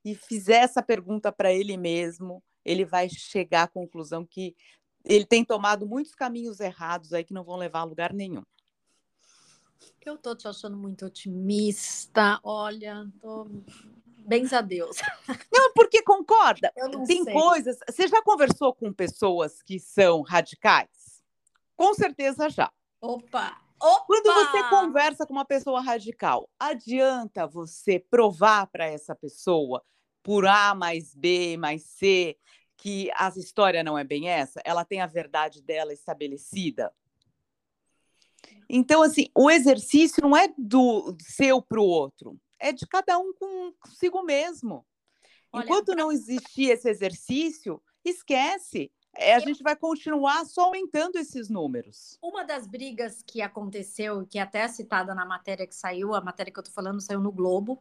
e 0.05 0.15
fizer 0.15 0.59
essa 0.59 0.83
pergunta 0.83 1.33
para 1.33 1.53
ele 1.53 1.77
mesmo, 1.77 2.43
ele 2.65 2.85
vai 2.85 3.09
chegar 3.09 3.65
à 3.65 3.69
conclusão 3.69 4.25
que 4.25 4.55
ele 5.05 5.27
tem 5.27 5.45
tomado 5.45 5.87
muitos 5.87 6.15
caminhos 6.15 6.61
errados 6.61 7.13
aí 7.13 7.25
que 7.25 7.35
não 7.35 7.45
vão 7.45 7.57
levar 7.57 7.81
a 7.81 7.85
lugar 7.85 8.13
nenhum. 8.13 8.43
Eu 10.05 10.19
tô 10.19 10.35
te 10.35 10.47
achando 10.47 10.77
muito 10.77 11.07
otimista. 11.07 12.39
Olha, 12.43 13.07
tô 13.21 13.49
Bens 14.27 14.53
a 14.53 14.61
Deus. 14.63 14.97
Não, 15.53 15.73
porque 15.75 16.03
concorda. 16.03 16.73
Tem 17.07 17.25
sei. 17.25 17.33
coisas. 17.33 17.79
Você 17.89 18.09
já 18.09 18.23
conversou 18.23 18.75
com 18.75 18.93
pessoas 18.93 19.63
que 19.63 19.79
são 19.79 20.23
radicais? 20.23 21.23
Com 21.77 21.93
certeza 21.95 22.49
já. 22.49 22.73
Opa! 23.01 23.61
Opa! 23.81 24.05
Quando 24.07 24.33
você 24.33 24.69
conversa 24.71 25.27
com 25.27 25.33
uma 25.35 25.45
pessoa 25.45 25.81
radical, 25.83 26.49
adianta 26.59 27.47
você 27.47 27.99
provar 27.99 28.67
para 28.69 28.87
essa 28.87 29.15
pessoa, 29.15 29.85
por 30.23 30.47
A 30.47 30.75
mais 30.75 31.15
B 31.15 31.59
mais 31.59 31.83
C, 31.85 32.39
que 32.85 33.11
a 33.17 33.29
história 33.31 33.83
não 33.83 33.97
é 33.97 34.05
bem 34.05 34.29
essa? 34.29 34.61
Ela 34.63 34.85
tem 34.85 35.01
a 35.01 35.07
verdade 35.07 35.63
dela 35.63 35.91
estabelecida? 35.91 36.93
Então, 38.69 39.03
assim, 39.03 39.31
o 39.35 39.51
exercício 39.51 40.23
não 40.23 40.37
é 40.37 40.53
do 40.59 41.17
seu 41.19 41.63
para 41.63 41.81
o 41.81 41.85
outro 41.85 42.39
é 42.65 42.73
de 42.73 42.87
cada 42.87 43.19
um 43.19 43.33
consigo 43.35 44.23
mesmo. 44.23 44.87
Olha, 45.53 45.65
Enquanto 45.65 45.87
pra... 45.87 45.97
não 45.97 46.11
existir 46.11 46.71
esse 46.71 46.89
exercício, 46.89 47.83
esquece. 48.03 48.91
É, 49.17 49.35
a 49.35 49.39
gente 49.39 49.63
vai 49.63 49.77
continuar 49.77 50.45
só 50.47 50.63
aumentando 50.63 51.17
esses 51.17 51.51
números. 51.51 52.19
Uma 52.23 52.43
das 52.43 52.67
brigas 52.67 53.23
que 53.23 53.43
aconteceu, 53.43 54.27
que 54.27 54.39
é 54.39 54.43
até 54.43 54.67
citada 54.67 55.15
na 55.15 55.27
matéria 55.27 55.67
que 55.67 55.75
saiu, 55.75 56.15
a 56.15 56.23
matéria 56.23 56.53
que 56.53 56.59
eu 56.59 56.63
estou 56.63 56.75
falando 56.75 57.01
saiu 57.03 57.21
no 57.21 57.31
Globo. 57.31 57.81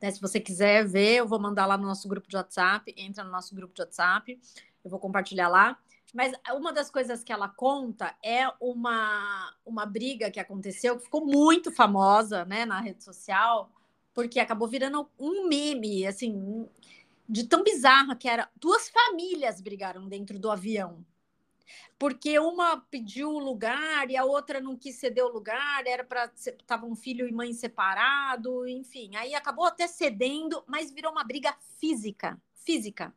Né? 0.00 0.10
Se 0.10 0.20
você 0.20 0.40
quiser 0.40 0.86
ver, 0.86 1.16
eu 1.16 1.28
vou 1.28 1.38
mandar 1.38 1.66
lá 1.66 1.76
no 1.76 1.86
nosso 1.86 2.08
grupo 2.08 2.28
de 2.28 2.36
WhatsApp. 2.36 2.94
Entra 2.96 3.24
no 3.24 3.30
nosso 3.30 3.54
grupo 3.54 3.74
de 3.74 3.82
WhatsApp, 3.82 4.38
eu 4.84 4.90
vou 4.90 4.98
compartilhar 4.98 5.48
lá. 5.48 5.78
Mas 6.14 6.32
uma 6.54 6.72
das 6.72 6.90
coisas 6.90 7.22
que 7.22 7.32
ela 7.32 7.48
conta 7.48 8.16
é 8.24 8.48
uma, 8.60 9.54
uma 9.64 9.84
briga 9.84 10.30
que 10.30 10.40
aconteceu, 10.40 10.96
que 10.96 11.04
ficou 11.04 11.26
muito 11.26 11.70
famosa 11.70 12.44
né, 12.44 12.64
na 12.64 12.80
rede 12.80 13.02
social, 13.02 13.70
porque 14.14 14.40
acabou 14.40 14.66
virando 14.66 15.10
um 15.18 15.46
meme, 15.46 16.06
assim, 16.06 16.66
de 17.28 17.44
tão 17.44 17.62
bizarra 17.62 18.16
que 18.16 18.28
era. 18.28 18.48
Duas 18.56 18.88
famílias 18.88 19.60
brigaram 19.60 20.08
dentro 20.08 20.38
do 20.38 20.50
avião. 20.50 21.04
Porque 21.98 22.38
uma 22.38 22.80
pediu 22.90 23.30
o 23.30 23.38
lugar 23.38 24.10
e 24.10 24.16
a 24.16 24.24
outra 24.24 24.60
não 24.60 24.76
quis 24.76 24.96
ceder 24.96 25.24
o 25.24 25.32
lugar, 25.32 25.86
era 25.86 26.04
para 26.04 26.30
tava 26.66 26.86
um 26.86 26.94
filho 26.94 27.28
e 27.28 27.32
mãe 27.32 27.52
separado, 27.52 28.66
enfim. 28.66 29.14
Aí 29.16 29.34
acabou 29.34 29.64
até 29.64 29.86
cedendo, 29.86 30.62
mas 30.66 30.90
virou 30.90 31.12
uma 31.12 31.24
briga 31.24 31.56
física, 31.78 32.40
física. 32.54 33.14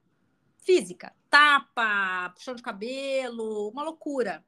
Física, 0.58 1.16
tapa, 1.30 2.32
puxão 2.36 2.54
de 2.54 2.62
cabelo, 2.62 3.70
uma 3.70 3.84
loucura. 3.84 4.44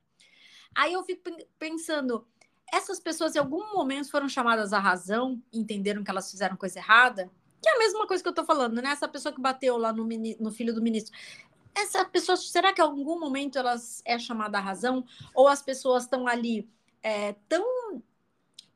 Aí 0.76 0.94
eu 0.94 1.04
fico 1.04 1.24
pensando, 1.58 2.28
essas 2.72 3.00
pessoas 3.00 3.36
em 3.36 3.40
algum 3.40 3.74
momento 3.74 4.10
foram 4.10 4.30
chamadas 4.30 4.72
à 4.72 4.80
razão, 4.80 5.42
entenderam 5.52 6.04
que 6.04 6.12
elas 6.12 6.30
fizeram 6.30 6.56
coisa 6.56 6.80
errada, 6.80 7.30
que 7.62 7.70
é 7.70 7.76
a 7.76 7.80
mesma 7.80 8.08
coisa 8.08 8.24
que 8.24 8.30
eu 8.30 8.34
tô 8.34 8.44
falando, 8.44 8.82
né? 8.82 8.90
Essa 8.90 9.08
pessoa 9.08 9.34
que 9.34 9.42
bateu 9.42 9.78
lá 9.78 9.94
no, 9.94 10.08
no 10.40 10.52
filho 10.52 10.74
do 10.74 10.82
ministro. 10.82 11.16
Essa 11.76 12.04
pessoa, 12.06 12.36
será 12.36 12.74
que 12.74 12.82
em 12.82 12.86
algum 12.86 13.20
momento 13.20 13.58
elas 13.58 14.02
é 14.06 14.20
chamada 14.20 14.58
à 14.58 14.62
razão? 14.62 15.06
Ou 15.34 15.48
as 15.48 15.62
pessoas 15.62 16.04
estão 16.04 16.28
ali 16.28 16.70
é, 17.02 17.34
tão, 17.48 18.04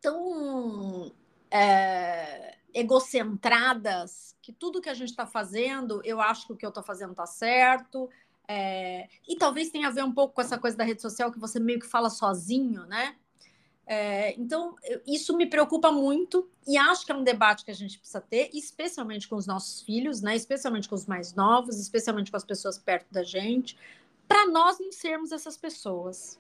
tão 0.02 1.12
é, 1.52 2.58
egocentradas 2.74 4.36
que 4.42 4.52
tudo 4.52 4.82
que 4.82 4.90
a 4.90 4.94
gente 4.94 5.10
está 5.10 5.26
fazendo, 5.26 6.02
eu 6.04 6.22
acho 6.22 6.48
que 6.48 6.54
o 6.54 6.56
que 6.56 6.66
eu 6.66 6.70
estou 6.70 6.84
fazendo 6.84 7.12
está 7.12 7.26
certo. 7.26 8.10
É, 8.48 9.08
e 9.28 9.36
talvez 9.38 9.70
tenha 9.70 9.88
a 9.88 9.92
ver 9.92 10.04
um 10.04 10.14
pouco 10.14 10.36
com 10.36 10.42
essa 10.42 10.58
coisa 10.58 10.78
da 10.78 10.84
rede 10.84 11.02
social 11.02 11.32
que 11.32 11.40
você 11.40 11.60
meio 11.60 11.80
que 11.80 11.88
fala 11.88 12.10
sozinho, 12.10 12.86
né? 12.86 13.16
É, 13.88 14.34
então, 14.40 14.76
isso 15.06 15.38
me 15.38 15.46
preocupa 15.46 15.92
muito 15.92 16.50
e 16.66 16.76
acho 16.76 17.06
que 17.06 17.12
é 17.12 17.16
um 17.16 17.24
debate 17.24 17.64
que 17.64 17.70
a 17.70 17.76
gente 17.76 18.00
precisa 18.00 18.20
ter, 18.20 18.50
especialmente 18.52 19.28
com 19.28 19.36
os 19.36 19.46
nossos 19.46 19.82
filhos, 19.82 20.22
né? 20.22 20.36
especialmente 20.36 20.90
com 20.90 20.96
os 20.96 21.06
mais 21.06 21.36
novos, 21.36 21.80
especialmente 21.80 22.32
com 22.32 22.38
as 22.38 22.44
pessoas 22.44 22.80
perto 22.80 23.14
da 23.14 23.24
gente, 23.24 23.78
para 24.28 24.48
nós 24.48 24.80
não 24.80 24.92
sermos 24.92 25.32
essas 25.32 25.56
pessoas. 25.56 26.40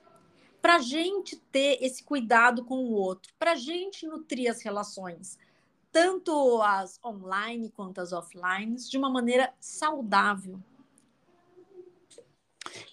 Para 0.59 0.77
a 0.77 0.79
gente 0.79 1.35
ter 1.51 1.77
esse 1.83 2.03
cuidado 2.03 2.65
com 2.65 2.77
o 2.77 2.91
outro, 2.93 3.31
para 3.37 3.51
a 3.51 3.55
gente 3.55 4.07
nutrir 4.07 4.49
as 4.49 4.63
relações, 4.63 5.37
tanto 5.91 6.63
as 6.63 6.99
online 7.05 7.69
quanto 7.69 8.01
as 8.01 8.11
offline, 8.11 8.75
de 8.75 8.97
uma 8.97 9.09
maneira 9.09 9.53
saudável. 9.59 10.59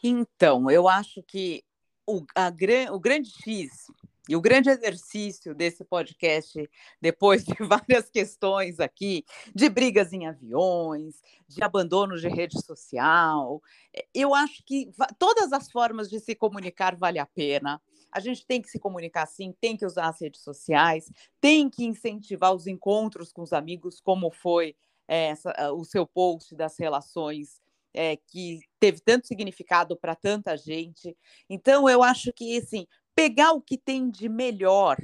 Então, 0.02 0.70
eu 0.70 0.86
acho 0.86 1.22
que 1.22 1.64
o, 2.06 2.22
a, 2.34 2.52
o 2.92 3.00
grande 3.00 3.30
X 3.30 3.90
e 4.28 4.36
o 4.36 4.40
grande 4.40 4.70
exercício 4.70 5.54
desse 5.54 5.84
podcast, 5.84 6.70
depois 7.00 7.44
de 7.44 7.54
várias 7.66 8.08
questões 8.08 8.78
aqui, 8.78 9.24
de 9.54 9.68
brigas 9.68 10.12
em 10.12 10.26
aviões, 10.26 11.20
de 11.48 11.62
abandono 11.62 12.16
de 12.16 12.28
rede 12.28 12.60
social, 12.64 13.60
é, 13.94 14.06
eu 14.14 14.34
acho 14.34 14.62
que 14.64 14.90
todas 15.18 15.52
as 15.52 15.70
formas 15.70 16.08
de 16.08 16.20
se 16.20 16.34
comunicar 16.36 16.96
vale 16.96 17.18
a 17.18 17.26
pena. 17.26 17.82
A 18.12 18.20
gente 18.20 18.46
tem 18.46 18.62
que 18.62 18.68
se 18.68 18.78
comunicar 18.78 19.26
sim, 19.26 19.54
tem 19.60 19.76
que 19.76 19.86
usar 19.86 20.08
as 20.08 20.20
redes 20.20 20.42
sociais, 20.42 21.10
tem 21.40 21.68
que 21.68 21.84
incentivar 21.84 22.54
os 22.54 22.66
encontros 22.66 23.32
com 23.32 23.42
os 23.42 23.52
amigos, 23.52 24.00
como 24.00 24.30
foi 24.30 24.76
é, 25.08 25.28
essa, 25.28 25.72
o 25.72 25.84
seu 25.84 26.06
post 26.06 26.54
das 26.54 26.78
relações 26.78 27.60
é, 27.94 28.16
que 28.16 28.60
teve 28.78 29.00
tanto 29.00 29.26
significado 29.26 29.96
para 29.96 30.14
tanta 30.14 30.56
gente. 30.56 31.16
Então, 31.48 31.88
eu 31.88 32.02
acho 32.02 32.32
que, 32.32 32.56
assim, 32.56 32.86
pegar 33.14 33.52
o 33.52 33.60
que 33.60 33.76
tem 33.78 34.10
de 34.10 34.28
melhor 34.28 34.98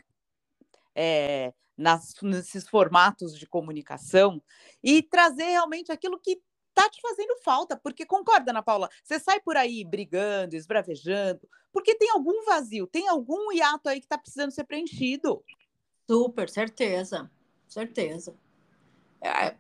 é, 0.95 1.53
nas, 1.77 2.15
nesses 2.23 2.69
formatos 2.69 3.39
de 3.39 3.47
comunicação 3.47 4.43
e 4.83 5.03
trazer 5.03 5.45
realmente 5.45 5.93
aquilo 5.93 6.19
que 6.19 6.41
está 6.69 6.89
te 6.89 7.01
fazendo 7.01 7.37
falta, 7.43 7.77
porque 7.77 8.07
concorda, 8.07 8.53
Ana 8.53 8.63
Paula? 8.63 8.89
Você 9.03 9.19
sai 9.19 9.41
por 9.41 9.57
aí 9.57 9.85
brigando, 9.85 10.55
esbravejando, 10.55 11.49
porque 11.73 11.95
tem 11.95 12.11
algum 12.11 12.45
vazio, 12.45 12.87
tem 12.87 13.09
algum 13.09 13.53
hiato 13.53 13.89
aí 13.89 14.01
que 14.01 14.07
está 14.07 14.17
precisando 14.17 14.53
ser 14.53 14.65
preenchido. 14.65 15.45
Super, 16.09 16.49
certeza, 16.49 17.31
certeza. 17.67 18.35
É, 19.21 19.57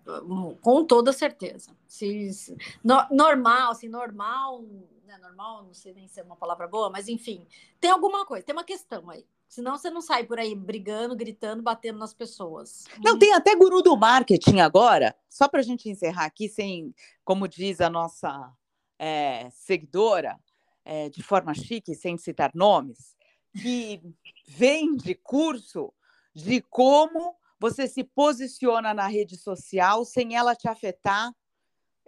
com 0.60 0.84
toda 0.84 1.12
certeza. 1.12 1.76
Se, 1.86 2.32
se 2.32 2.56
no, 2.82 2.96
normal, 3.10 3.72
assim, 3.72 3.88
normal, 3.88 4.62
né, 5.04 5.18
normal, 5.18 5.64
não 5.64 5.74
sei 5.74 5.92
nem 5.94 6.06
se 6.06 6.20
é 6.20 6.22
uma 6.22 6.36
palavra 6.36 6.68
boa, 6.68 6.90
mas 6.90 7.08
enfim, 7.08 7.46
tem 7.80 7.90
alguma 7.90 8.24
coisa, 8.24 8.44
tem 8.44 8.54
uma 8.54 8.64
questão 8.64 9.10
aí. 9.10 9.26
Senão 9.48 9.76
você 9.76 9.90
não 9.90 10.02
sai 10.02 10.24
por 10.24 10.38
aí 10.38 10.54
brigando, 10.54 11.16
gritando, 11.16 11.62
batendo 11.62 11.98
nas 11.98 12.12
pessoas. 12.12 12.84
Não, 13.02 13.18
tem 13.18 13.32
até 13.32 13.56
guru 13.56 13.82
do 13.82 13.96
marketing 13.96 14.60
agora, 14.60 15.16
só 15.28 15.48
para 15.48 15.60
a 15.60 15.62
gente 15.62 15.88
encerrar 15.88 16.26
aqui, 16.26 16.48
sem, 16.48 16.94
como 17.24 17.48
diz 17.48 17.80
a 17.80 17.88
nossa 17.88 18.52
é, 18.98 19.48
seguidora, 19.50 20.38
é, 20.84 21.08
de 21.08 21.22
forma 21.22 21.54
chique, 21.54 21.94
sem 21.94 22.18
citar 22.18 22.50
nomes, 22.54 23.16
que 23.58 24.02
vende 24.46 25.14
curso 25.14 25.92
de 26.34 26.60
como 26.60 27.34
você 27.58 27.88
se 27.88 28.04
posiciona 28.04 28.94
na 28.94 29.06
rede 29.06 29.36
social 29.36 30.04
sem 30.04 30.36
ela 30.36 30.54
te 30.54 30.68
afetar 30.68 31.32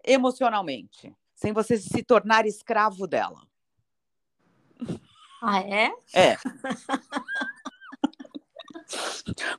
emocionalmente, 0.05 1.15
sem 1.35 1.53
você 1.53 1.77
se 1.77 2.03
tornar 2.03 2.47
escravo 2.47 3.07
dela. 3.07 3.43
Ah, 5.43 5.61
é? 5.61 5.93
É. 6.15 6.37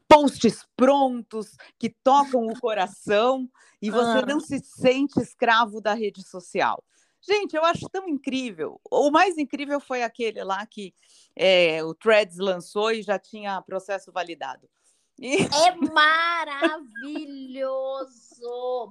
Posts 0.07 0.67
prontos 0.75 1.55
que 1.79 1.89
tocam 1.89 2.45
o 2.47 2.59
coração 2.59 3.49
e 3.81 3.89
você 3.89 4.19
ah. 4.19 4.25
não 4.25 4.39
se 4.39 4.59
sente 4.59 5.19
escravo 5.19 5.81
da 5.81 5.93
rede 5.93 6.23
social. 6.23 6.83
Gente, 7.21 7.55
eu 7.55 7.63
acho 7.63 7.87
tão 7.89 8.07
incrível. 8.07 8.81
O 8.89 9.11
mais 9.11 9.37
incrível 9.37 9.79
foi 9.79 10.01
aquele 10.01 10.43
lá 10.43 10.65
que 10.65 10.93
é, 11.35 11.83
o 11.83 11.93
Threads 11.93 12.37
lançou 12.37 12.91
e 12.91 13.03
já 13.03 13.19
tinha 13.19 13.61
processo 13.61 14.11
validado. 14.11 14.67
É 15.23 15.75
maravilhoso, 15.93 16.81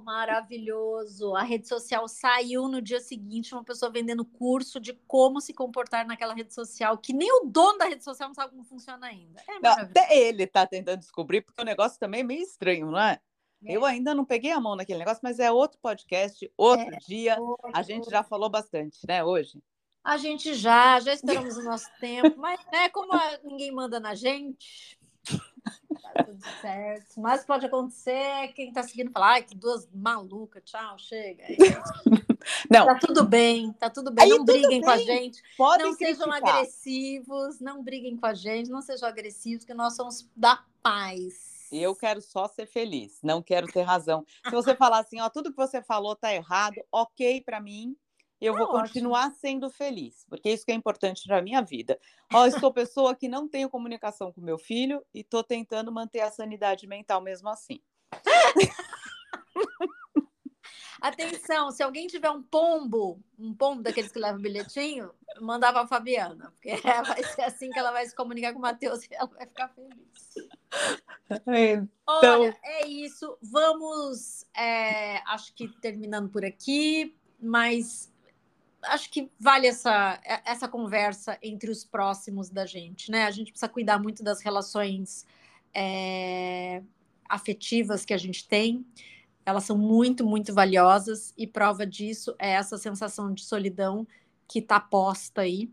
maravilhoso. 0.05 1.35
A 1.35 1.43
rede 1.43 1.67
social 1.67 2.07
saiu 2.07 2.69
no 2.69 2.81
dia 2.81 3.01
seguinte, 3.01 3.53
uma 3.53 3.65
pessoa 3.65 3.91
vendendo 3.91 4.23
curso 4.23 4.79
de 4.79 4.93
como 5.07 5.41
se 5.41 5.53
comportar 5.53 6.07
naquela 6.07 6.33
rede 6.33 6.53
social, 6.53 6.97
que 6.97 7.11
nem 7.11 7.29
o 7.29 7.45
dono 7.45 7.77
da 7.77 7.85
rede 7.85 8.03
social 8.03 8.29
não 8.29 8.35
sabe 8.35 8.51
como 8.51 8.63
funciona 8.63 9.07
ainda. 9.07 9.41
É 9.45 9.59
não, 9.59 9.71
até 9.71 10.17
ele 10.17 10.43
está 10.43 10.65
tentando 10.65 10.99
descobrir, 10.99 11.41
porque 11.41 11.61
o 11.61 11.65
negócio 11.65 11.99
também 11.99 12.21
é 12.21 12.23
meio 12.23 12.41
estranho, 12.41 12.91
não 12.91 12.99
é? 12.99 13.19
É. 13.65 13.75
Eu 13.75 13.83
ainda 13.83 14.15
não 14.15 14.23
peguei 14.23 14.51
a 14.51 14.59
mão 14.59 14.75
naquele 14.77 14.99
negócio, 14.99 15.19
mas 15.21 15.37
é 15.37 15.51
outro 15.51 15.77
podcast, 15.81 16.49
outro 16.55 16.95
é, 16.95 16.97
dia. 16.99 17.39
Outro, 17.39 17.71
a 17.73 17.81
gente 17.81 17.97
outro. 17.97 18.11
já 18.11 18.23
falou 18.23 18.49
bastante, 18.49 18.99
né, 19.05 19.23
hoje? 19.23 19.61
A 20.03 20.17
gente 20.17 20.53
já, 20.55 20.99
já 20.99 21.13
esperamos 21.13 21.57
o 21.57 21.63
nosso 21.63 21.87
tempo, 21.99 22.39
mas 22.39 22.59
né, 22.71 22.89
como 22.89 23.13
a, 23.13 23.37
ninguém 23.43 23.71
manda 23.71 23.99
na 23.99 24.15
gente, 24.15 24.97
tá 26.13 26.23
tudo 26.23 26.43
certo. 26.61 27.19
Mas 27.19 27.45
pode 27.45 27.65
acontecer, 27.65 28.51
quem 28.53 28.71
tá 28.71 28.83
seguindo 28.83 29.11
falar, 29.11 29.33
ai, 29.33 29.43
que 29.43 29.55
duas 29.55 29.87
malucas, 29.93 30.63
tchau, 30.65 30.97
chega. 30.97 31.43
Não. 32.69 32.85
Tá 32.85 32.95
tudo 32.99 33.23
bem, 33.23 33.71
tá 33.73 33.89
tudo 33.89 34.11
bem. 34.11 34.25
Aí, 34.25 34.29
não 34.31 34.43
briguem 34.43 34.69
bem. 34.69 34.81
com 34.81 34.89
a 34.89 34.97
gente. 34.97 35.41
Podem 35.57 35.85
não 35.87 35.95
criticar. 35.95 36.25
sejam 36.25 36.33
agressivos, 36.33 37.59
não 37.59 37.83
briguem 37.83 38.17
com 38.17 38.25
a 38.25 38.33
gente, 38.33 38.69
não 38.69 38.81
sejam 38.81 39.07
agressivos, 39.07 39.65
que 39.65 39.73
nós 39.73 39.95
somos 39.95 40.27
da 40.35 40.63
paz. 40.81 41.51
Eu 41.71 41.95
quero 41.95 42.21
só 42.21 42.47
ser 42.47 42.65
feliz, 42.65 43.19
não 43.23 43.41
quero 43.41 43.67
ter 43.67 43.83
razão. 43.83 44.25
Se 44.43 44.51
você 44.51 44.75
falar 44.75 44.99
assim, 44.99 45.21
ó, 45.21 45.29
tudo 45.29 45.51
que 45.51 45.57
você 45.57 45.81
falou 45.81 46.15
tá 46.15 46.33
errado, 46.33 46.81
ok 46.91 47.41
para 47.41 47.61
mim, 47.61 47.95
eu 48.41 48.55
é 48.55 48.57
vou 48.57 48.67
ótimo. 48.67 48.81
continuar 48.81 49.31
sendo 49.31 49.69
feliz, 49.69 50.25
porque 50.27 50.49
isso 50.49 50.65
que 50.65 50.71
é 50.71 50.75
importante 50.75 51.27
para 51.27 51.41
minha 51.41 51.61
vida. 51.61 51.99
Ó, 52.33 52.45
eu 52.45 52.59
sou 52.59 52.73
pessoa 52.73 53.15
que 53.15 53.27
não 53.27 53.47
tenho 53.47 53.69
comunicação 53.69 54.31
com 54.31 54.41
meu 54.41 54.57
filho 54.57 55.05
e 55.13 55.19
estou 55.21 55.43
tentando 55.43 55.91
manter 55.91 56.21
a 56.21 56.31
sanidade 56.31 56.87
mental 56.87 57.21
mesmo 57.21 57.49
assim. 57.49 57.79
Atenção, 61.01 61.71
se 61.71 61.81
alguém 61.81 62.05
tiver 62.05 62.29
um 62.29 62.43
pombo, 62.43 63.19
um 63.37 63.55
pombo 63.55 63.81
daqueles 63.81 64.11
que 64.11 64.19
leva 64.19 64.37
bilhetinho, 64.37 65.11
mandava 65.39 65.81
a 65.81 65.87
Fabiana, 65.87 66.51
porque 66.51 66.75
vai 67.03 67.23
ser 67.23 67.41
assim 67.41 67.71
que 67.71 67.79
ela 67.79 67.91
vai 67.91 68.05
se 68.05 68.15
comunicar 68.15 68.53
com 68.53 68.59
o 68.59 68.61
Matheus 68.61 69.03
e 69.05 69.07
ela 69.15 69.27
vai 69.27 69.47
ficar 69.47 69.69
feliz. 69.69 70.49
Então... 71.27 72.41
Olha, 72.41 72.55
é 72.63 72.87
isso. 72.87 73.35
Vamos, 73.41 74.45
é, 74.55 75.17
acho 75.27 75.55
que 75.55 75.67
terminando 75.79 76.29
por 76.29 76.45
aqui, 76.45 77.17
mas 77.39 78.13
acho 78.83 79.09
que 79.09 79.31
vale 79.39 79.67
essa, 79.67 80.19
essa 80.45 80.67
conversa 80.67 81.37
entre 81.41 81.69
os 81.69 81.83
próximos 81.83 82.49
da 82.49 82.65
gente, 82.65 83.11
né? 83.11 83.25
A 83.25 83.31
gente 83.31 83.51
precisa 83.51 83.69
cuidar 83.69 83.99
muito 83.99 84.23
das 84.23 84.41
relações 84.41 85.25
é, 85.73 86.81
afetivas 87.29 88.05
que 88.05 88.13
a 88.13 88.17
gente 88.17 88.47
tem 88.47 88.85
elas 89.45 89.63
são 89.63 89.77
muito, 89.77 90.25
muito 90.25 90.53
valiosas 90.53 91.33
e 91.37 91.47
prova 91.47 91.85
disso 91.85 92.35
é 92.37 92.51
essa 92.51 92.77
sensação 92.77 93.33
de 93.33 93.43
solidão 93.43 94.07
que 94.47 94.59
está 94.59 94.79
posta 94.79 95.41
aí 95.41 95.69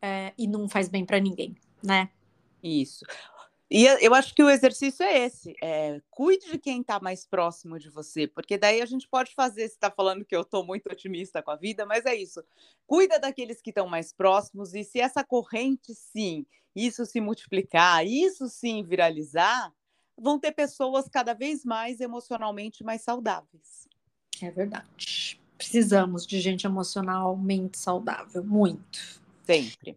é, 0.00 0.32
e 0.38 0.46
não 0.46 0.68
faz 0.68 0.88
bem 0.88 1.04
para 1.04 1.20
ninguém, 1.20 1.54
né? 1.82 2.08
Isso. 2.62 3.04
E 3.74 3.86
eu 3.86 4.12
acho 4.12 4.34
que 4.34 4.42
o 4.42 4.50
exercício 4.50 5.02
é 5.02 5.24
esse: 5.24 5.56
é, 5.62 5.98
cuide 6.10 6.52
de 6.52 6.58
quem 6.58 6.82
está 6.82 7.00
mais 7.00 7.24
próximo 7.24 7.78
de 7.78 7.88
você, 7.88 8.28
porque 8.28 8.58
daí 8.58 8.82
a 8.82 8.86
gente 8.86 9.08
pode 9.08 9.34
fazer. 9.34 9.62
Você 9.62 9.74
está 9.74 9.90
falando 9.90 10.26
que 10.26 10.36
eu 10.36 10.42
estou 10.42 10.62
muito 10.62 10.92
otimista 10.92 11.42
com 11.42 11.50
a 11.50 11.56
vida, 11.56 11.86
mas 11.86 12.04
é 12.04 12.14
isso. 12.14 12.44
Cuida 12.86 13.18
daqueles 13.18 13.62
que 13.62 13.70
estão 13.70 13.88
mais 13.88 14.12
próximos, 14.12 14.74
e 14.74 14.84
se 14.84 15.00
essa 15.00 15.24
corrente, 15.24 15.94
sim, 15.94 16.44
isso 16.76 17.06
se 17.06 17.18
multiplicar, 17.18 18.06
isso 18.06 18.46
sim 18.46 18.84
viralizar, 18.84 19.72
vão 20.18 20.38
ter 20.38 20.52
pessoas 20.52 21.08
cada 21.08 21.32
vez 21.32 21.64
mais 21.64 21.98
emocionalmente 21.98 22.84
mais 22.84 23.00
saudáveis. 23.00 23.88
É 24.42 24.50
verdade. 24.50 25.40
Precisamos 25.56 26.26
de 26.26 26.38
gente 26.40 26.66
emocionalmente 26.66 27.78
saudável, 27.78 28.44
muito. 28.44 29.22
Sempre. 29.46 29.96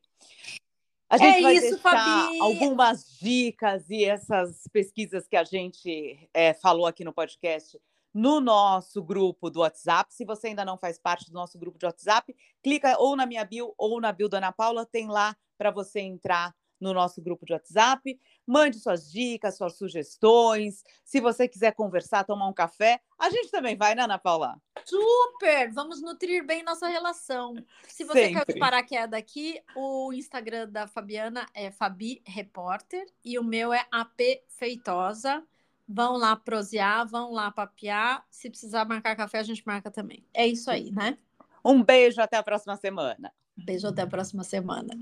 A 1.09 1.17
gente 1.17 1.37
é 1.37 1.41
vai 1.41 1.53
isso, 1.55 1.69
deixar 1.75 1.79
Fabi. 1.79 2.39
algumas 2.39 3.17
dicas 3.21 3.89
e 3.89 4.03
essas 4.03 4.67
pesquisas 4.71 5.27
que 5.27 5.35
a 5.37 5.43
gente 5.43 6.29
é, 6.33 6.53
falou 6.53 6.87
aqui 6.87 7.03
no 7.03 7.13
podcast 7.13 7.79
no 8.13 8.39
nosso 8.39 9.03
grupo 9.03 9.49
do 9.49 9.59
WhatsApp. 9.59 10.13
Se 10.13 10.23
você 10.23 10.47
ainda 10.47 10.63
não 10.63 10.77
faz 10.77 10.97
parte 10.97 11.29
do 11.29 11.33
nosso 11.33 11.59
grupo 11.59 11.77
de 11.77 11.85
WhatsApp, 11.85 12.33
clica 12.63 12.97
ou 12.97 13.15
na 13.15 13.25
minha 13.25 13.43
bio 13.43 13.73
ou 13.77 13.99
na 13.99 14.11
bio 14.11 14.29
da 14.29 14.37
Ana 14.37 14.53
Paula, 14.53 14.85
tem 14.85 15.07
lá 15.07 15.35
para 15.57 15.69
você 15.69 15.99
entrar 15.99 16.55
no 16.79 16.93
nosso 16.93 17.21
grupo 17.21 17.45
de 17.45 17.53
WhatsApp. 17.53 18.17
Mande 18.45 18.79
suas 18.79 19.11
dicas, 19.11 19.57
suas 19.57 19.77
sugestões. 19.77 20.83
Se 21.03 21.19
você 21.19 21.47
quiser 21.47 21.73
conversar, 21.73 22.23
tomar 22.23 22.47
um 22.47 22.53
café, 22.53 23.01
a 23.17 23.29
gente 23.29 23.49
também 23.49 23.75
vai, 23.75 23.95
né, 23.95 24.03
Ana 24.03 24.19
Paula? 24.19 24.61
Super! 24.85 25.71
Vamos 25.71 26.01
nutrir 26.01 26.45
bem 26.45 26.63
nossa 26.63 26.87
relação. 26.87 27.55
Se 27.87 28.03
você 28.03 28.27
Sempre. 28.27 28.53
quer 28.53 28.59
parar 28.59 28.83
que 28.83 28.95
é 28.95 29.07
daqui, 29.07 29.59
o 29.75 30.13
Instagram 30.13 30.69
da 30.69 30.85
Fabiana 30.87 31.47
é 31.53 31.71
Fabi 31.71 32.21
Repórter 32.25 33.07
e 33.23 33.39
o 33.39 33.43
meu 33.43 33.73
é 33.73 33.85
AP 33.91 34.43
Feitosa. 34.47 35.43
Vão 35.87 36.17
lá 36.17 36.35
prosear, 36.35 37.07
vão 37.07 37.31
lá 37.31 37.51
papear. 37.51 38.25
Se 38.29 38.49
precisar 38.49 38.85
marcar 38.85 39.15
café, 39.15 39.39
a 39.39 39.43
gente 39.43 39.63
marca 39.65 39.91
também. 39.91 40.25
É 40.33 40.45
isso 40.45 40.69
aí, 40.69 40.91
né? 40.91 41.17
Um 41.63 41.83
beijo, 41.83 42.21
até 42.21 42.37
a 42.37 42.43
próxima 42.43 42.75
semana. 42.75 43.31
Beijo, 43.57 43.87
até 43.87 44.01
a 44.01 44.07
próxima 44.07 44.43
semana. 44.43 44.99